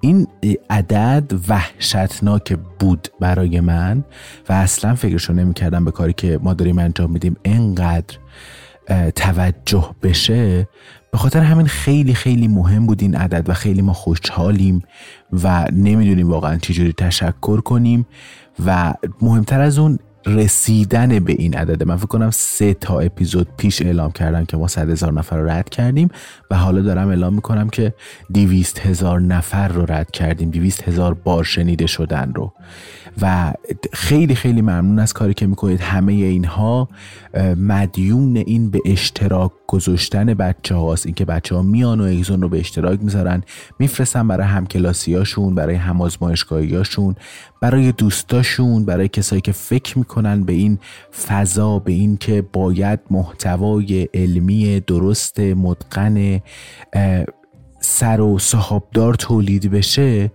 [0.01, 0.27] این
[0.71, 4.05] عدد وحشتناک بود برای من
[4.49, 8.19] و اصلا فکرشو نمی‌کردم به کاری که ما داریم انجام میدیم انقدر
[9.15, 10.69] توجه بشه.
[11.13, 14.83] به خاطر همین خیلی خیلی مهم بود این عدد و خیلی ما خوشحالیم
[15.33, 18.07] و نمی‌دونیم واقعا چجوری تشکر کنیم
[18.67, 21.83] و مهمتر از اون رسیدن به این عدد.
[21.83, 25.49] من فکر کنم سه تا اپیزود پیش اعلام کردم که ما صد هزار نفر رو
[25.51, 26.09] رد کردیم
[26.51, 27.95] و حالا دارم اعلام می‌کنم که
[28.33, 30.51] دیویست هزار نفر رو رد کردیم.
[30.51, 32.53] دیویست هزار بار شنیده شدن رو.
[33.23, 33.53] و
[33.93, 35.81] خیلی خیلی ممنون از کاری که می‌کنید.
[35.81, 36.89] همه اینها
[37.57, 42.59] مدیون این به اشتراک گذاشتن بچه هاست اینکه بچه ها میان و اگزون رو به
[42.59, 43.43] اشتراک می‌ذارن.
[43.79, 47.15] میفرستن برای همکلاسی هاشون برای همازمایشگاهی هاشون
[47.61, 50.79] برای دوستاشون برای کسایی که فکر می‌کنن به این
[51.27, 56.41] فضا به این که باید محتوای علمی درست مدقن
[57.81, 60.31] سر و صحابدار تولید بشه.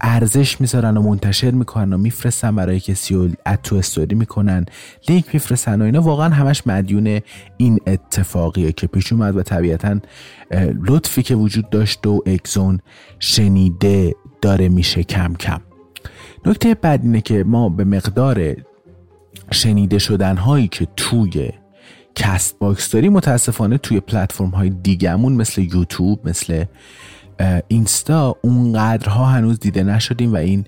[0.00, 4.66] ارزش می‌ذارن و منتشر می‌کنن و میفرستن برای کسی و اتو استوری می‌کنن.
[5.08, 6.00] لینک میفرستن و اینا.
[6.00, 7.20] واقعا همش مدیون
[7.56, 10.00] این اتفاقیه که پیش اومد و طبیعتا
[10.86, 12.80] لطفی که وجود داشت و اکزون
[13.18, 15.60] شنیده داره میشه کم کم.
[16.46, 18.56] نکته بعد اینه که ما به مقدار
[19.50, 21.50] شنیده شدن هایی که توی
[22.14, 26.64] کست باکس داریم متاسفانه توی پلتفرم های دیگهمون مثل یوتیوب مثل
[27.68, 30.64] اینستا اونقدرها هنوز دیده نشدیم و این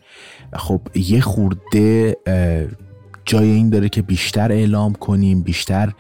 [0.53, 2.17] خب یه خورده
[3.25, 5.93] جای این داره که بیشتر اعلام کنیم بیشتر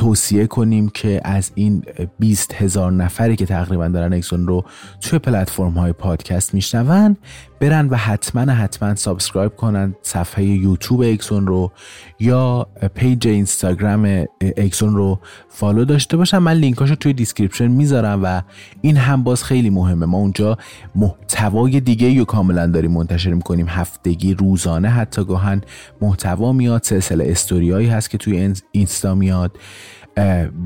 [0.00, 1.82] توصیه کنیم که از این
[2.18, 4.64] 20 هزار نفری که تقریبا دارن اکسون رو
[5.00, 7.16] توی پلتفرم های پادکست میشنون
[7.60, 11.72] برن و حتما حتما subscribe کنن صفحه یوتیوب اکسون رو
[12.20, 14.24] یا page اینستاگرام
[14.56, 16.38] اکسون رو follow داشته باشن.
[16.38, 18.42] من لینکاشو توی description می‌ذارم و
[18.80, 20.06] این هم باز خیلی مهمه.
[20.06, 20.58] ما اونجا
[20.94, 23.66] محتوای دیگه رو کاملا داریم منتشر می‌کنیم.
[23.68, 25.60] هفتگی روزانه حتی گاهن
[26.00, 26.82] محتوا میاد.
[26.82, 29.58] سلسله استوریایی هست که توی اینستا میاد.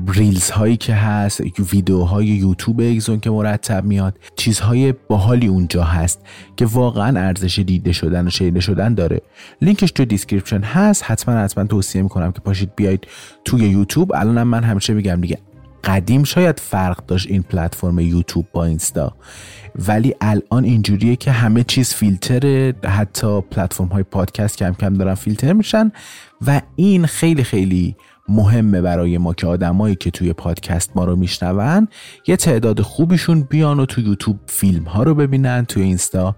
[0.07, 1.41] reels هایی که هست
[1.73, 6.21] ویدیوهای یوتیوب اگزون که مرتب میاد چیزهای باحالی اونجا هست
[6.57, 9.21] که واقعا ارزش دیده شدن و شنیده شدن داره.
[9.61, 13.07] لینکش تو description هست حتما حتما توصیه می‌کنم که پاشید بیاید
[13.45, 14.13] توی یوتیوب.
[14.15, 15.37] الانم من همیشه میگم دیگه
[15.85, 19.15] قدیم شاید فرق داشت این پلتفرم یوتیوب با اینستا
[19.87, 25.53] ولی الان اینجوریه که همه چیز فیلتره حتی پلتفرم های پادکست کم کم دارن فیلتر
[25.53, 25.91] میشن
[26.47, 27.95] و این خیلی خیلی
[28.29, 31.87] مهمه برای ما که آدمایی که توی پادکست ما رو میشنون
[32.27, 36.35] یه تعداد خوبیشون بیان و تو یوتیوب فیلم ها رو ببینن توی اینستا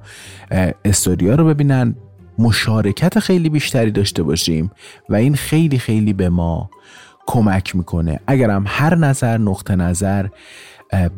[0.85, 1.95] استوریا رو ببینن.
[2.39, 4.71] مشارکت خیلی بیشتری داشته باشیم
[5.09, 6.69] و این خیلی خیلی به ما
[7.27, 8.19] کمک می‌کنه.
[8.27, 10.27] اگرم هر نظر نقطه نظر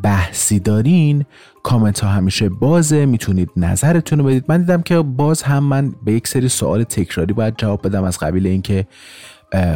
[0.02, 1.24] بحثی دارین
[1.62, 4.44] کامنت ها همیشه بازه می‌تونید نظرتون رو بدید.
[4.48, 8.18] من دیدم که باز هم من به یک سری سوال تکراری باید جواب بدم از
[8.18, 8.86] قبیل اینکه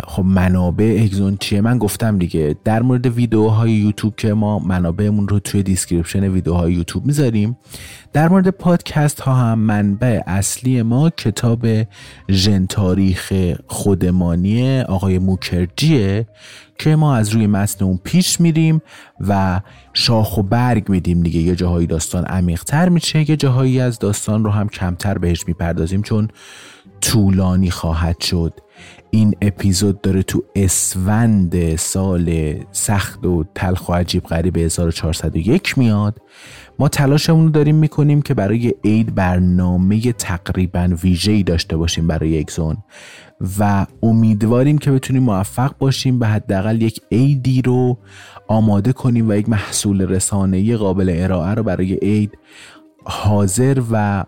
[0.06, 5.38] خب منابع اگزون چیه؟ من گفتم دیگه در مورد ویدیوهای یوتیوب که ما منابعمون رو
[5.38, 7.56] توی description ویدیوهای یوتیوب می‌ذاریم
[8.12, 11.66] در مورد پادکست ها هم منبع اصلی ما کتاب
[12.30, 13.32] ژن تاریخ
[13.66, 16.26] خودمانی آقای موکرجیه
[16.78, 18.82] که ما از روی متن اون پیش میریم
[19.20, 19.60] و
[19.92, 21.40] شاخ و برگ میدیم دیگه.
[21.40, 26.28] یه جاهایی داستان عمیقتر میشه یه جاهایی از داستان رو هم کمتر بهش می‌پردازیم چون
[27.00, 28.52] طولانی خواهد شد.
[29.14, 36.20] این اپیزود داره تو اسفند سال سخت و تلخ و عجیب غریب 1401 میاد.
[36.78, 42.76] ما تلاشمون رو داریم می‌کنیم که برای عید برنامه تقریبا ویژه‌ای داشته باشیم برای اکزون
[43.58, 47.98] و امیدواریم که بتونیم موفق باشیم به حداقل یک عیدی رو
[48.48, 52.38] آماده کنیم و یک محصول رسانه‌ای قابل ارائه رو برای عید
[53.04, 54.24] حاضر و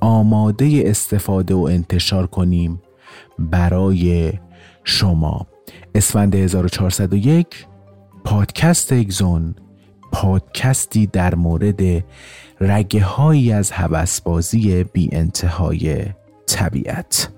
[0.00, 2.82] آماده استفاده و انتشار کنیم.
[3.38, 4.32] برای
[4.84, 5.46] شما.
[5.94, 7.66] اسفند 1401
[8.24, 9.54] پادکست اگزون
[10.12, 12.04] پادکستی در مورد
[12.60, 16.04] رگه هایی از هوسبازی بی انتهای
[16.46, 17.37] طبیعت.